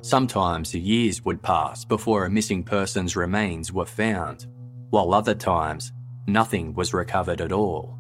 [0.03, 4.47] Sometimes years would pass before a missing person's remains were found,
[4.91, 5.93] while other times,
[6.29, 7.99] nothing was recovered at all.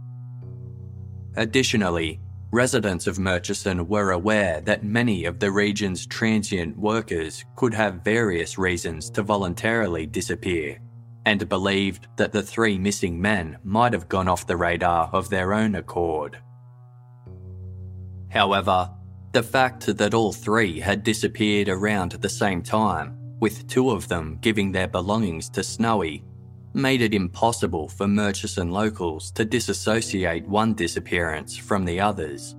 [1.37, 2.21] Additionally,
[2.53, 8.57] Residents of Murchison were aware that many of the region's transient workers could have various
[8.57, 10.79] reasons to voluntarily disappear,
[11.25, 15.53] and believed that the three missing men might have gone off the radar of their
[15.53, 16.39] own accord.
[18.29, 18.91] However,
[19.33, 24.39] the fact that all three had disappeared around the same time, with two of them
[24.41, 26.25] giving their belongings to Snowy,
[26.77, 32.55] made it impossible for Murchison locals to disassociate one disappearance from the others.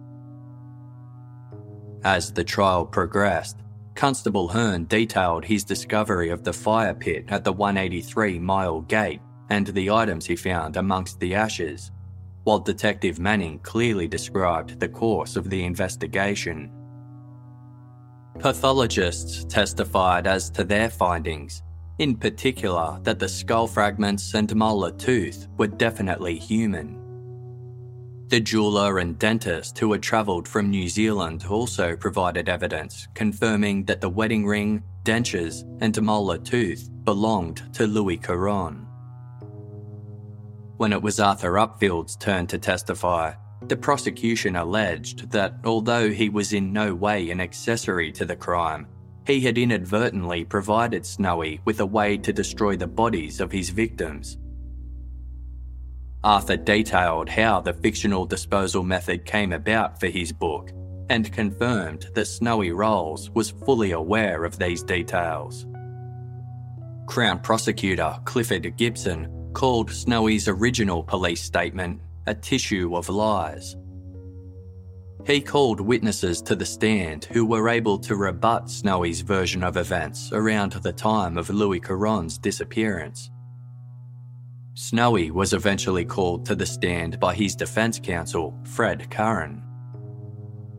[2.04, 3.60] As the trial progressed,
[3.94, 9.68] Constable Hearn detailed his discovery of the fire pit at the 183 mile gate and
[9.68, 11.92] the items he found amongst the ashes,
[12.44, 16.72] while Detective Manning clearly described the course of the investigation.
[18.40, 21.62] Pathologists testified as to their findings,
[22.00, 27.04] in particular that the skull fragments and molar tooth were definitely human.
[28.28, 34.02] The jeweller and dentist who had travelled from New Zealand also provided evidence confirming that
[34.02, 38.86] the wedding ring, dentures, and molar tooth belonged to Louis Carron.
[40.76, 46.54] When it was Arthur Upfield's turn to testify, the prosecution alleged that although he was
[46.54, 48.88] in no way an accessory to the crime,
[49.28, 54.38] he had inadvertently provided Snowy with a way to destroy the bodies of his victims.
[56.24, 60.72] Arthur detailed how the fictional disposal method came about for his book
[61.10, 65.66] and confirmed that Snowy Rowles was fully aware of these details.
[67.06, 73.76] Crown Prosecutor Clifford Gibson called Snowy's original police statement a tissue of lies.
[75.28, 80.32] He called witnesses to the stand who were able to rebut Snowy's version of events
[80.32, 83.30] around the time of Louis Carron's disappearance.
[84.74, 89.64] Snowy was eventually called to the stand by his defence counsel, Fred Curran.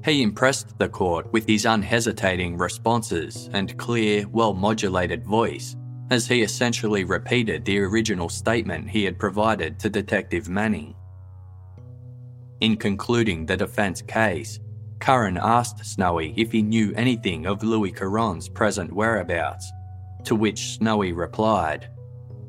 [0.03, 5.77] He impressed the court with his unhesitating responses and clear, well modulated voice,
[6.09, 10.95] as he essentially repeated the original statement he had provided to Detective Manning.
[12.61, 14.59] In concluding the defence case,
[14.99, 19.71] Curran asked Snowy if he knew anything of Louis Carron's present whereabouts,
[20.25, 21.89] to which Snowy replied,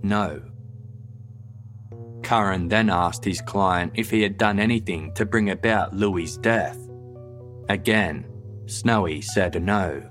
[0.01, 0.41] no.
[2.23, 6.77] Curran then asked his client if he had done anything to bring about Louis's death.
[7.69, 8.25] Again,
[8.65, 10.09] Snowy said no.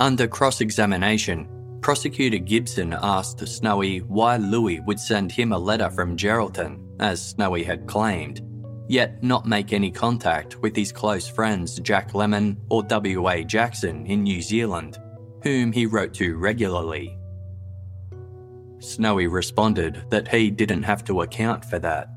[0.00, 1.48] Under cross examination,
[1.82, 7.64] Prosecutor Gibson asked Snowy why Louis would send him a letter from Geraldton, as Snowy
[7.64, 8.40] had claimed,
[8.88, 13.42] yet not make any contact with his close friends Jack Lemon or W.A.
[13.42, 14.96] Jackson in New Zealand,
[15.42, 17.18] whom he wrote to regularly.
[18.78, 22.08] Snowy responded that he didn't have to account for that.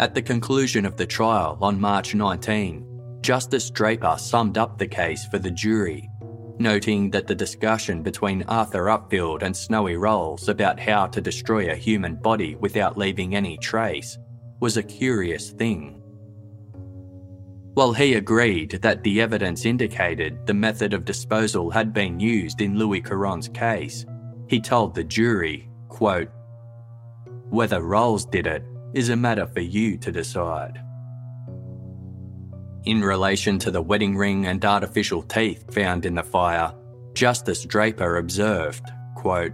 [0.00, 5.26] At the conclusion of the trial on March 19, Justice Draper summed up the case
[5.26, 6.08] for the jury
[6.60, 11.76] noting that the discussion between Arthur Upfield and Snowy Rowles about how to destroy a
[11.76, 14.18] human body without leaving any trace
[14.60, 16.02] was a curious thing.
[17.74, 22.76] While he agreed that the evidence indicated the method of disposal had been used in
[22.76, 24.04] Louis Carron's case,
[24.48, 26.28] he told the jury, quote,
[27.50, 28.64] Whether Rowles did it
[28.94, 30.80] is a matter for you to decide.
[32.88, 36.72] In relation to the wedding ring and artificial teeth found in the fire,
[37.12, 38.82] Justice Draper observed,
[39.14, 39.52] quote,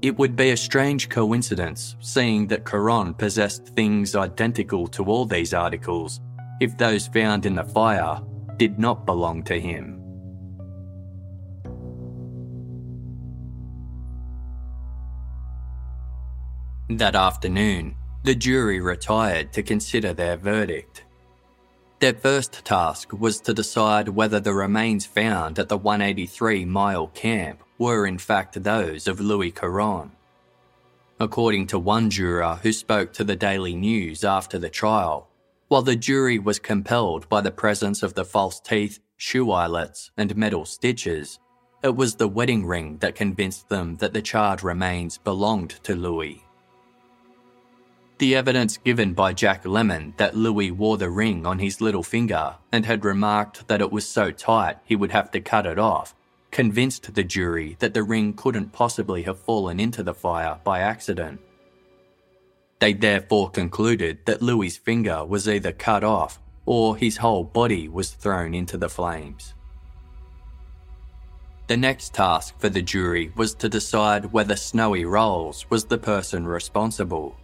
[0.00, 5.52] It would be a strange coincidence, seeing that Carron possessed things identical to all these
[5.52, 6.22] articles,
[6.58, 8.18] if those found in the fire
[8.56, 9.98] did not belong to him.
[16.88, 17.94] That afternoon,
[18.24, 21.04] the jury retired to consider their verdict.
[22.00, 27.62] Their first task was to decide whether the remains found at the 183 mile camp
[27.76, 30.12] were in fact those of Louis Carron.
[31.18, 35.28] According to one juror who spoke to the Daily News after the trial,
[35.68, 40.34] while the jury was compelled by the presence of the false teeth, shoe eyelets, and
[40.34, 41.38] metal stitches,
[41.84, 46.42] it was the wedding ring that convinced them that the charred remains belonged to Louis.
[48.20, 52.56] The evidence given by Jack Lemon that Louis wore the ring on his little finger
[52.70, 56.14] and had remarked that it was so tight he would have to cut it off
[56.50, 61.40] convinced the jury that the ring couldn't possibly have fallen into the fire by accident.
[62.78, 68.10] They therefore concluded that Louis's finger was either cut off or his whole body was
[68.10, 69.54] thrown into the flames.
[71.68, 76.46] The next task for the jury was to decide whether Snowy Rowles was the person
[76.46, 77.34] responsible.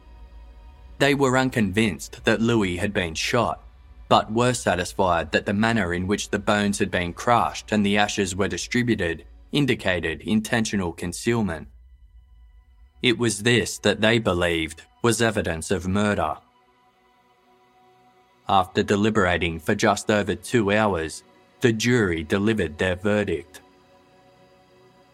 [0.98, 3.62] They were unconvinced that Louis had been shot,
[4.08, 7.98] but were satisfied that the manner in which the bones had been crushed and the
[7.98, 11.68] ashes were distributed indicated intentional concealment.
[13.02, 16.36] It was this that they believed was evidence of murder.
[18.48, 21.22] After deliberating for just over two hours,
[21.60, 23.60] the jury delivered their verdict.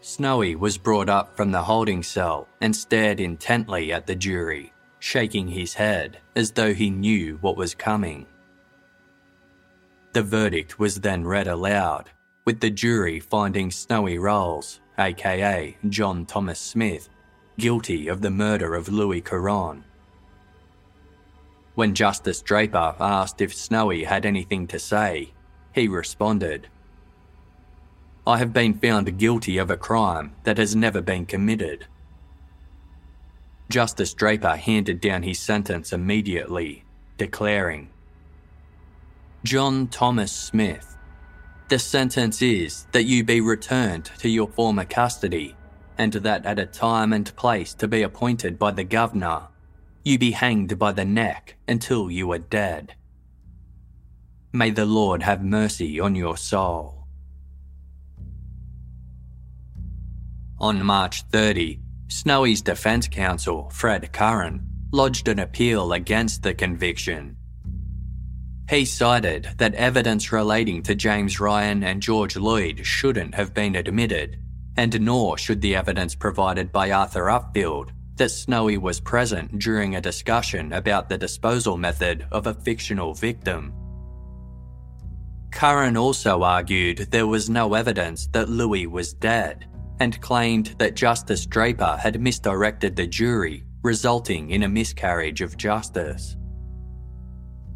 [0.01, 4.72] Snowy was brought up from the holding cell and stared intently at the jury
[5.03, 8.25] shaking his head as though he knew what was coming.
[10.13, 12.09] The verdict was then read aloud,
[12.45, 17.09] with the jury finding Snowy Rowles, aka John Thomas Smith,
[17.59, 19.83] guilty of the murder of Louis Carron.
[21.75, 25.33] When Justice Draper asked if Snowy had anything to say,
[25.75, 26.69] he responded,
[28.25, 31.89] I have been found guilty of a crime that has never been committed.
[33.73, 36.85] Justice Draper handed down his sentence immediately,
[37.17, 37.89] declaring
[39.45, 40.99] John Thomas Smith,
[41.71, 45.57] the sentence is that you be returned to your former custody,
[45.97, 49.49] and that at a time and place to be appointed by the Governor,
[50.05, 52.95] you be hanged by the neck until you are dead.
[54.53, 57.07] May the Lord have mercy on your soul.
[60.61, 61.82] On March 30,
[62.13, 64.63] Snowy's defence counsel, Fred Curran,
[64.93, 67.37] lodged an appeal against the conviction.
[68.69, 74.39] He cited that evidence relating to James Ryan and George Lloyd shouldn't have been admitted,
[74.77, 80.01] and nor should the evidence provided by Arthur Upfield that Snowy was present during a
[80.01, 83.73] discussion about the disposal method of a fictional victim.
[85.51, 89.67] Curran also argued there was no evidence that Louis was dead
[90.03, 96.37] and claimed that Justice Draper had misdirected the jury, resulting in a miscarriage of justice.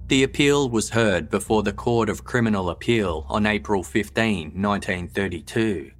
[0.08, 5.92] The appeal was heard before the Court of Criminal Appeal on April 15, 1932.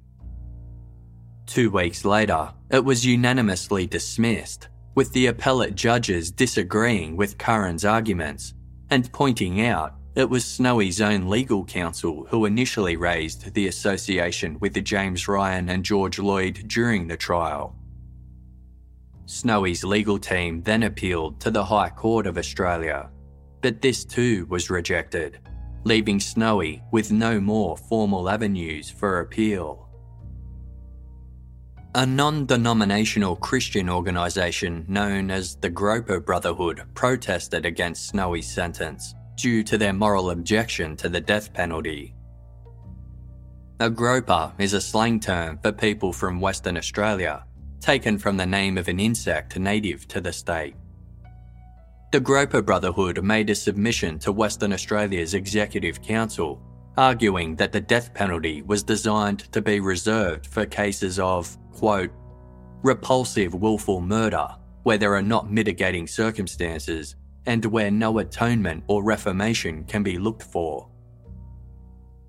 [1.45, 8.53] Two weeks later, it was unanimously dismissed, with the appellate judges disagreeing with Curran's arguments
[8.89, 14.73] and pointing out it was Snowy's own legal counsel who initially raised the association with
[14.73, 17.75] the James Ryan and George Lloyd during the trial.
[19.27, 23.11] Snowy's legal team then appealed to the High Court of Australia,
[23.61, 25.37] but this too was rejected,
[25.83, 29.87] leaving Snowy with no more formal avenues for appeal.
[31.93, 39.63] A non denominational Christian organisation known as the Groper Brotherhood protested against Snowy's sentence due
[39.63, 42.13] to their moral objection to the death penalty.
[43.79, 47.45] A groper is a slang term for people from Western Australia,
[47.79, 50.75] taken from the name of an insect native to the state.
[52.11, 56.59] The Groper Brotherhood made a submission to Western Australia's Executive Council,
[56.97, 62.09] arguing that the death penalty was designed to be reserved for cases of, quote,
[62.81, 64.47] repulsive willful murder,
[64.83, 67.15] where there are not mitigating circumstances
[67.47, 70.87] and where no atonement or reformation can be looked for.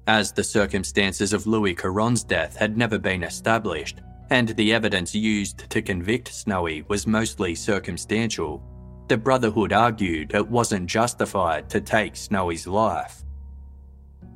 [0.07, 4.01] As the circumstances of Louis Carron's death had never been established,
[4.31, 8.63] and the evidence used to convict Snowy was mostly circumstantial,
[9.09, 13.25] the Brotherhood argued it wasn't justified to take Snowy's life.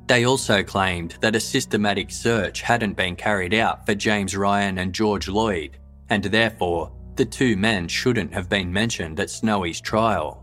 [0.08, 4.92] They also claimed that a systematic search hadn't been carried out for James Ryan and
[4.92, 5.78] George Lloyd,
[6.10, 10.41] and therefore the two men shouldn't have been mentioned at Snowy's trial.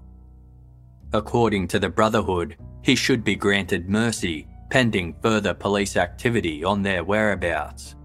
[1.14, 7.04] According to the Brotherhood, he should be granted mercy pending further police activity on their
[7.04, 7.96] whereabouts.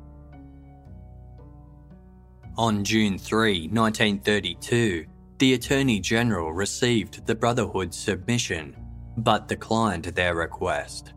[2.57, 5.05] On June 3, 1932,
[5.39, 8.77] the Attorney General received the Brotherhood's submission
[9.17, 11.13] but declined their request.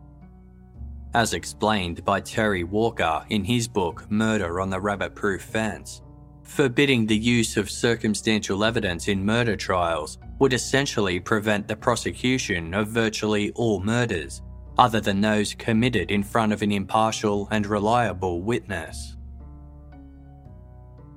[1.14, 6.02] As explained by Terry Walker in his book Murder on the Rabbit Proof Fence,
[6.48, 12.88] forbidding the use of circumstantial evidence in murder trials would essentially prevent the prosecution of
[12.88, 14.40] virtually all murders,
[14.78, 19.14] other than those committed in front of an impartial and reliable witness.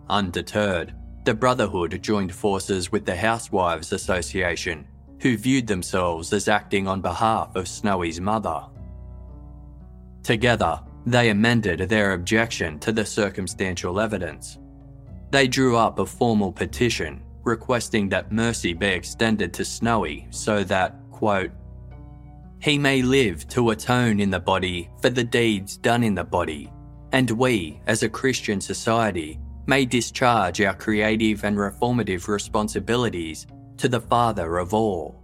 [0.09, 0.93] Undeterred,
[1.23, 4.85] the Brotherhood joined forces with the Housewives Association,
[5.21, 8.65] who viewed themselves as acting on behalf of Snowy's mother.
[10.23, 14.57] Together, they amended their objection to the circumstantial evidence.
[15.31, 20.95] They drew up a formal petition requesting that mercy be extended to Snowy so that,
[21.09, 21.51] quote,
[22.59, 26.71] he may live to atone in the body for the deeds done in the body,
[27.11, 33.47] and we, as a Christian society, may discharge our creative and reformative responsibilities
[33.77, 35.23] to the Father of all.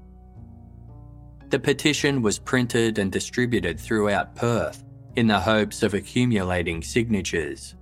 [1.50, 4.84] The petition was printed and distributed throughout Perth
[5.16, 7.76] in the hopes of accumulating signatures.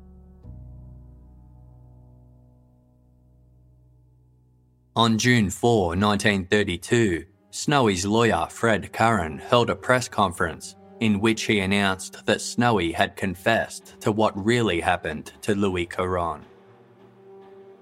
[4.98, 11.60] On June 4, 1932, Snowy's lawyer Fred Curran held a press conference in which he
[11.60, 16.46] announced that Snowy had confessed to what really happened to Louis Carron.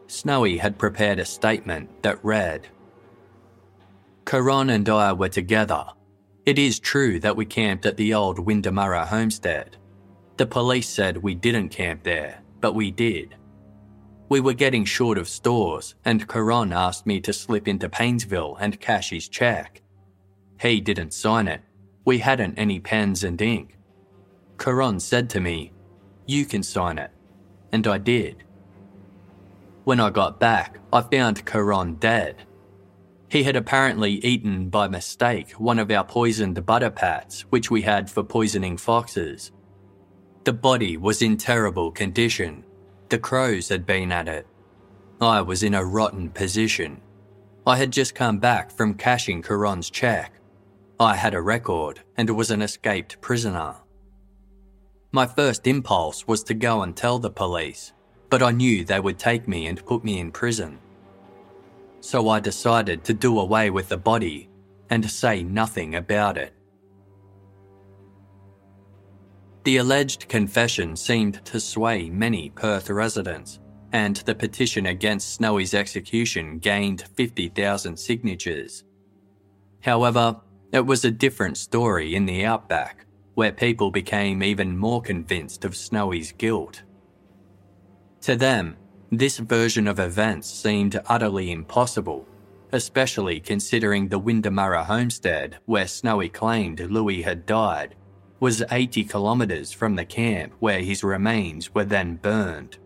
[0.08, 2.68] Snowy had prepared a statement that read
[4.26, 5.86] Carron and I were together.
[6.48, 9.78] It is true that we camped at the old Windimurra homestead.
[10.38, 13.36] The police said we didn't camp there, but we did.
[14.30, 18.80] We were getting short of stores, and Carron asked me to slip into Paynesville and
[18.80, 19.82] cash his check.
[20.60, 21.62] He didn't sign it.
[22.06, 23.78] We hadn't any pens and ink.
[24.58, 25.74] Carron said to me,
[26.26, 27.12] You can sign it.
[27.72, 28.44] And I did.
[29.84, 32.44] When I got back, I found Carron dead.
[33.30, 38.10] He had apparently eaten by mistake one of our poisoned butter pats, which we had
[38.10, 39.52] for poisoning foxes.
[40.44, 42.63] The body was in terrible condition,
[43.14, 44.48] the crows had been at it.
[45.22, 47.00] I was in a rotten position.
[47.64, 50.34] I had just come back from cashing Carron's check.
[51.00, 53.76] I had a record and was an escaped prisoner.
[55.12, 57.94] My first impulse was to go and tell the police,
[58.32, 60.80] but I knew they would take me and put me in prison.
[62.00, 64.50] So I decided to do away with the body
[64.90, 66.52] and say nothing about it.
[69.64, 73.60] The alleged confession seemed to sway many Perth residents,
[73.94, 78.84] and the petition against Snowy's execution gained 50,000 signatures.
[79.82, 80.42] However,
[80.74, 85.78] it was a different story in the outback, where people became even more convinced of
[85.78, 86.84] Snowy's guilt.
[88.22, 88.76] To them,
[89.12, 92.28] this version of events seemed utterly impossible,
[92.74, 97.96] especially considering the Windimurra homestead where Snowy claimed Louis had died
[98.44, 102.78] was 80 kilometres from the camp where his remains were then burned.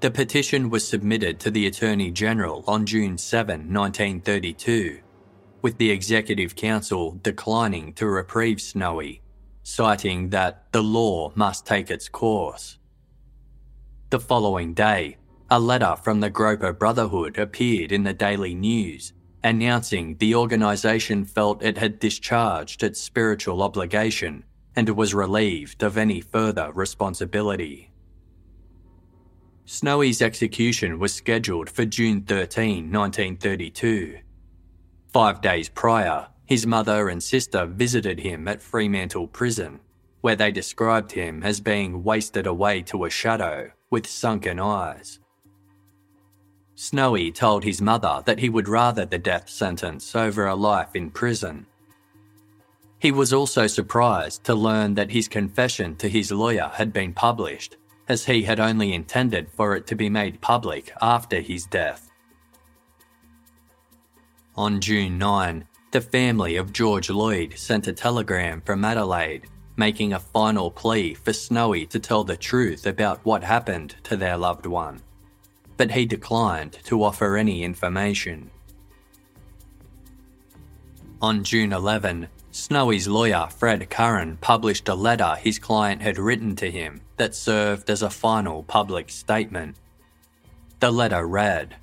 [0.00, 4.98] The petition was submitted to the Attorney General on June 7, 1932,
[5.62, 9.22] with the Executive Council declining to reprieve Snowy,
[9.62, 12.78] citing that the law must take its course.
[14.10, 15.18] The following day,
[15.48, 19.12] a letter from the Groper Brotherhood appeared in the Daily News
[19.42, 24.44] announcing the organisation felt it had discharged its spiritual obligation
[24.74, 27.90] and was relieved of any further responsibility.
[29.64, 34.18] Snowy's execution was scheduled for June 13, 1932.
[35.08, 39.80] Five days prior, his mother and sister visited him at Fremantle Prison,
[40.20, 45.18] where they described him as being wasted away to a shadow with sunken eyes.
[46.76, 51.10] Snowy told his mother that he would rather the death sentence over a life in
[51.10, 51.66] prison.
[52.98, 57.76] He was also surprised to learn that his confession to his lawyer had been published
[58.08, 62.10] as he had only intended for it to be made public after his death.
[64.54, 70.20] On June 9, the family of George Lloyd sent a telegram from Adelaide making a
[70.20, 75.02] final plea for Snowy to tell the truth about what happened to their loved one.
[75.76, 78.50] But he declined to offer any information.
[81.22, 86.70] On June 11, Snowy's lawyer, Fred Curran, published a letter his client had written to
[86.70, 89.76] him that served as a final public statement.
[90.80, 91.76] The letter read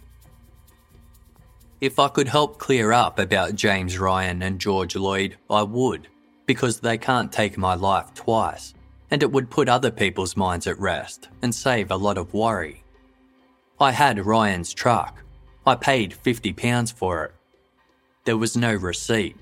[1.82, 6.08] If I could help clear up about James Ryan and George Lloyd, I would,
[6.46, 8.74] because they can't take my life twice,
[9.12, 12.83] and it would put other people's minds at rest and save a lot of worry.
[13.84, 15.24] I had Ryan's truck.
[15.68, 17.34] I paid £50 for it.
[18.26, 19.38] There was no receipt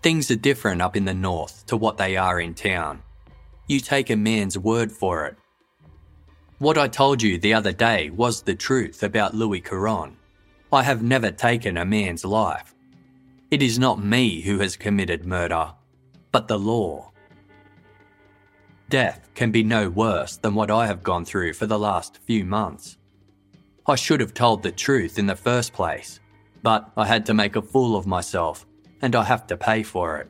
[0.00, 3.02] Things are different up in the north to what they are in town.
[3.66, 5.36] You take a man's word for it.
[6.58, 10.16] What I told you the other day was the truth about Louis Carron.
[10.72, 12.74] I have never taken a man's life.
[13.50, 15.72] It is not me who has committed murder,
[16.30, 17.10] but the law.
[18.88, 22.44] Death can be no worse than what I have gone through for the last few
[22.44, 22.97] months.
[23.88, 26.20] I should have told the truth in the first place,
[26.62, 28.66] but I had to make a fool of myself
[29.00, 30.28] and I have to pay for it.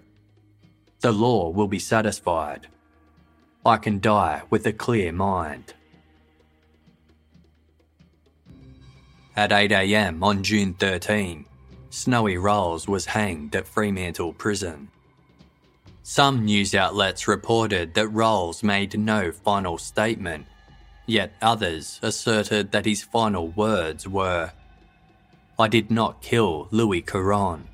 [1.00, 2.68] The law will be satisfied.
[3.66, 5.74] I can die with a clear mind.
[9.34, 11.44] At 8am on June 13,
[11.90, 14.88] Snowy Rowles was hanged at Fremantle Prison.
[16.02, 20.46] Some news outlets reported that Rowles made no final statement,
[21.08, 24.52] yet others asserted that his final words were,
[25.58, 27.66] I did not kill Louis Carron.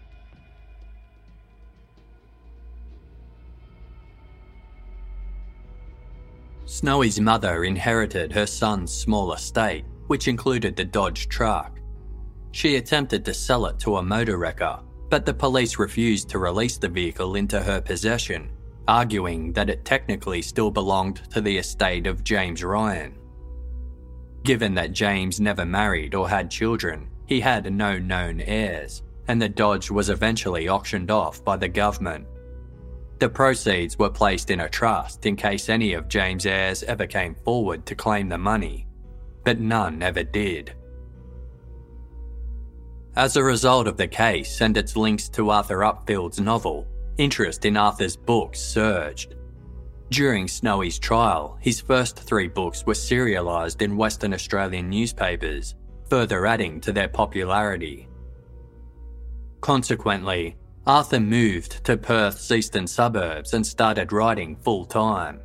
[6.64, 11.78] Snowy's mother inherited her son's small estate, which included the Dodge truck.
[12.52, 14.78] She attempted to sell it to a motor wrecker,
[15.10, 18.50] but the police refused to release the vehicle into her possession,
[18.86, 23.18] arguing that it technically still belonged to the estate of James Ryan.
[24.44, 29.48] Given that James never married or had children, he had no known heirs, and the
[29.48, 32.26] Dodge was eventually auctioned off by the government.
[33.20, 37.34] The proceeds were placed in a trust in case any of James' heirs ever came
[37.34, 38.86] forward to claim the money,
[39.44, 40.74] but none ever did.
[43.16, 47.78] As a result of the case and its links to Arthur Upfield's novel, interest in
[47.78, 49.33] Arthur's books surged.
[50.10, 55.74] During Snowy's trial, his first three books were serialised in Western Australian newspapers,
[56.08, 58.08] further adding to their popularity.
[59.60, 60.56] Consequently,
[60.86, 65.40] Arthur moved to Perth's eastern suburbs and started writing full time.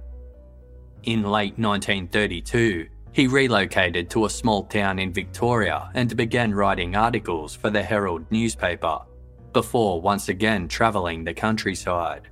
[1.04, 7.56] In late 1932, he relocated to a small town in Victoria and began writing articles
[7.56, 9.00] for the Herald newspaper,
[9.54, 12.28] before once again travelling the countryside.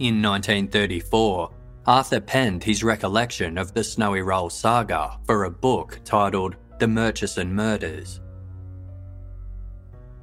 [0.00, 1.50] In 1934,
[1.86, 7.54] Arthur penned his recollection of the Snowy Rowles saga for a book titled The Murchison
[7.54, 8.22] Murders.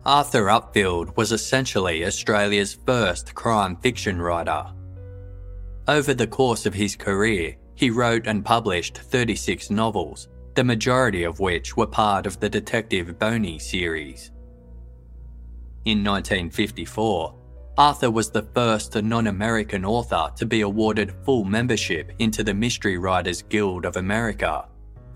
[0.04, 4.66] Arthur Upfield was essentially Australia's first crime fiction writer.
[5.88, 11.40] Over the course of his career, he wrote and published 36 novels, the majority of
[11.40, 14.32] which were part of the Detective Boney series.
[15.86, 17.37] In 1954,
[17.78, 22.98] Arthur was the first non American author to be awarded full membership into the Mystery
[22.98, 24.68] Writers Guild of America,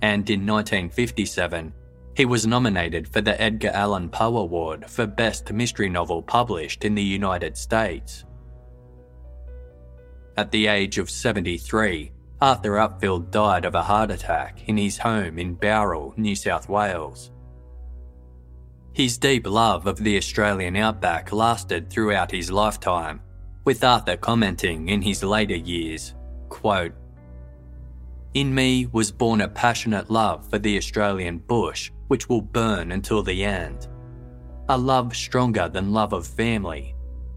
[0.04, 1.74] and in 1957,
[2.16, 6.94] he was nominated for the Edgar Allan Poe Award for Best Mystery Novel published in
[6.94, 8.26] the United States.
[10.38, 12.12] At the age of 73,
[12.42, 17.32] Arthur Upfield died of a heart attack in his home in Bowral, New South Wales.
[18.94, 23.22] His deep love of the Australian outback lasted throughout his lifetime,
[23.64, 26.14] with Arthur commenting in his later years,
[26.50, 26.92] quote,
[28.34, 33.24] In me was born a passionate love for the Australian bush which will burn until
[33.24, 33.88] the end.
[34.68, 36.94] A love stronger than love of family,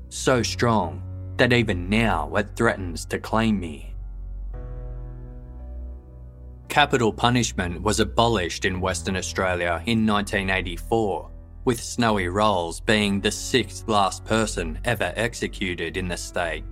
[0.08, 1.04] so strong
[1.36, 3.94] that even now it threatens to claim me.
[6.68, 11.30] Capital punishment was abolished in Western Australia in 1984
[11.64, 16.64] with Snowy Rowles being the sixth last person ever executed in the state.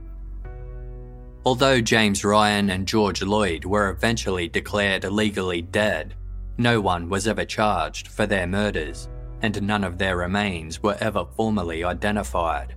[1.44, 6.14] Although James Ryan and George Lloyd were eventually declared legally dead,
[6.58, 9.08] no one was ever charged for their murders,
[9.40, 12.76] and none of their remains were ever formally identified.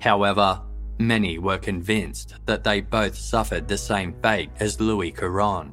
[0.00, 0.62] However,
[0.98, 5.72] many were convinced that they both suffered the same fate as Louis Carron.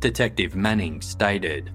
[0.00, 1.72] Detective Manning stated,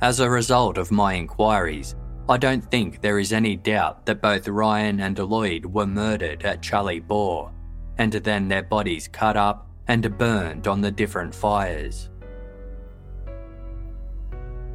[0.00, 1.94] as a result of my inquiries,
[2.28, 6.62] I don't think there is any doubt that both Ryan and Lloyd were murdered at
[6.62, 7.52] Charlie Bore,
[7.98, 12.08] and then their bodies cut up and burned on the different fires.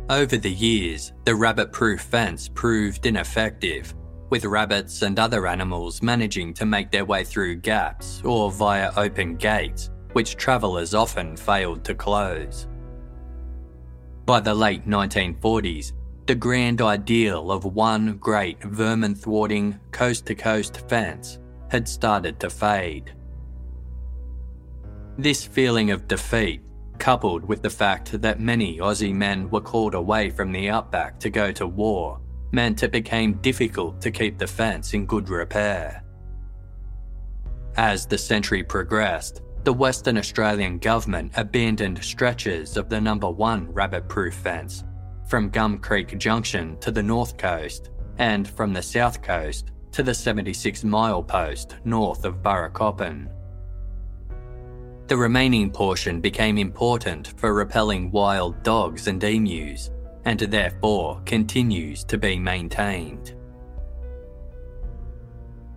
[0.09, 3.95] Over the years, the rabbit proof fence proved ineffective,
[4.29, 9.35] with rabbits and other animals managing to make their way through gaps or via open
[9.35, 12.67] gates, which travellers often failed to close.
[14.25, 15.91] By the late 1940s,
[16.25, 21.37] the grand ideal of one great vermin thwarting coast to coast fence
[21.69, 23.13] had started to fade.
[25.19, 26.61] This feeling of defeat,
[26.97, 31.29] coupled with the fact that many Aussie men were called away from the outback to
[31.29, 32.19] go to war,
[32.51, 36.03] meant it became difficult to keep the fence in good repair.
[37.77, 44.07] As the century progressed, the Western Australian government abandoned stretches of the number one rabbit
[44.07, 44.83] proof fence,
[45.27, 47.89] from Gum Creek Junction to the north coast,
[48.19, 53.27] and from the south coast to the 76 mile post north of Burracoppin.
[55.07, 59.89] The remaining portion became important for repelling wild dogs and emus,
[60.25, 63.33] and therefore continues to be maintained.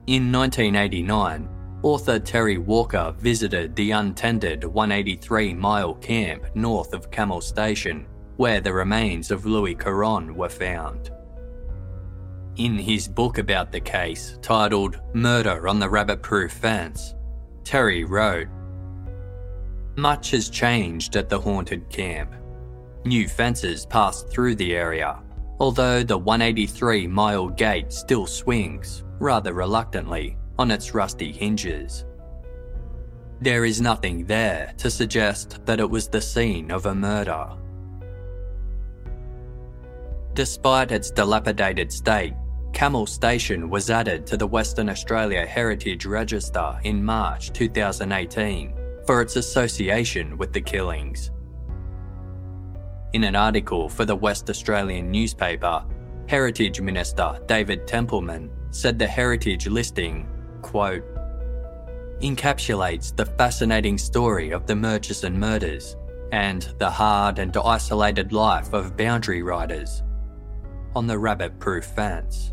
[0.07, 1.49] In 1989,
[1.83, 8.05] Author Terry Walker visited the untended 183 mile camp north of Camel Station,
[8.37, 11.13] where the remains of Louis Carron were found.
[12.57, 17.15] In his book about the case, titled Murder on the Rabbit Proof Fence,
[17.63, 18.49] Terry wrote
[19.95, 22.35] Much has changed at the haunted camp.
[23.05, 25.23] New fences passed through the area,
[25.61, 32.05] although the 183 mile gate still swings, rather reluctantly, on its rusty hinges.
[33.41, 37.57] There is nothing there to suggest that it was the scene of a murder.
[40.35, 42.35] Despite its dilapidated state,
[42.73, 48.75] Camel Station was added to the Western Australia Heritage Register in March 2018
[49.07, 51.31] for its association with the killings.
[53.15, 55.85] In an article for the West Australian newspaper,
[56.29, 60.29] Heritage Minister David Templeman said the heritage listing
[60.63, 61.05] quote,
[62.21, 65.97] encapsulates the fascinating story of the Murchison murders
[66.33, 70.03] and the hard and isolated life of boundary riders
[70.95, 72.53] on the rabbit proof fence.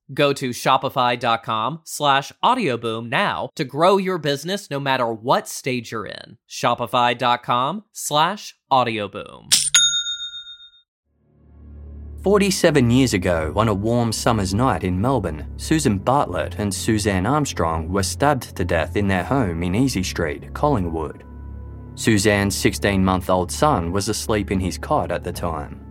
[0.13, 6.05] Go to shopify.com slash audioboom now to grow your business no matter what stage you're
[6.05, 6.37] in.
[6.49, 9.53] Shopify.com slash audioboom.
[12.23, 17.91] 47 years ago, on a warm summer's night in Melbourne, Susan Bartlett and Suzanne Armstrong
[17.91, 21.23] were stabbed to death in their home in Easy Street, Collingwood.
[21.95, 25.90] Suzanne's 16 month old son was asleep in his cot at the time.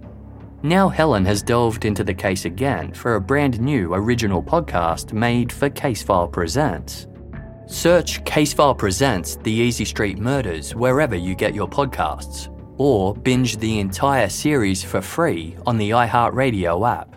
[0.63, 5.51] Now Helen has delved into the case again for a brand new original podcast made
[5.51, 7.07] for Casefile Presents.
[7.65, 13.79] Search Casefile Presents The Easy Street Murders wherever you get your podcasts, or binge the
[13.79, 17.10] entire series for free on the iHeartRadio app.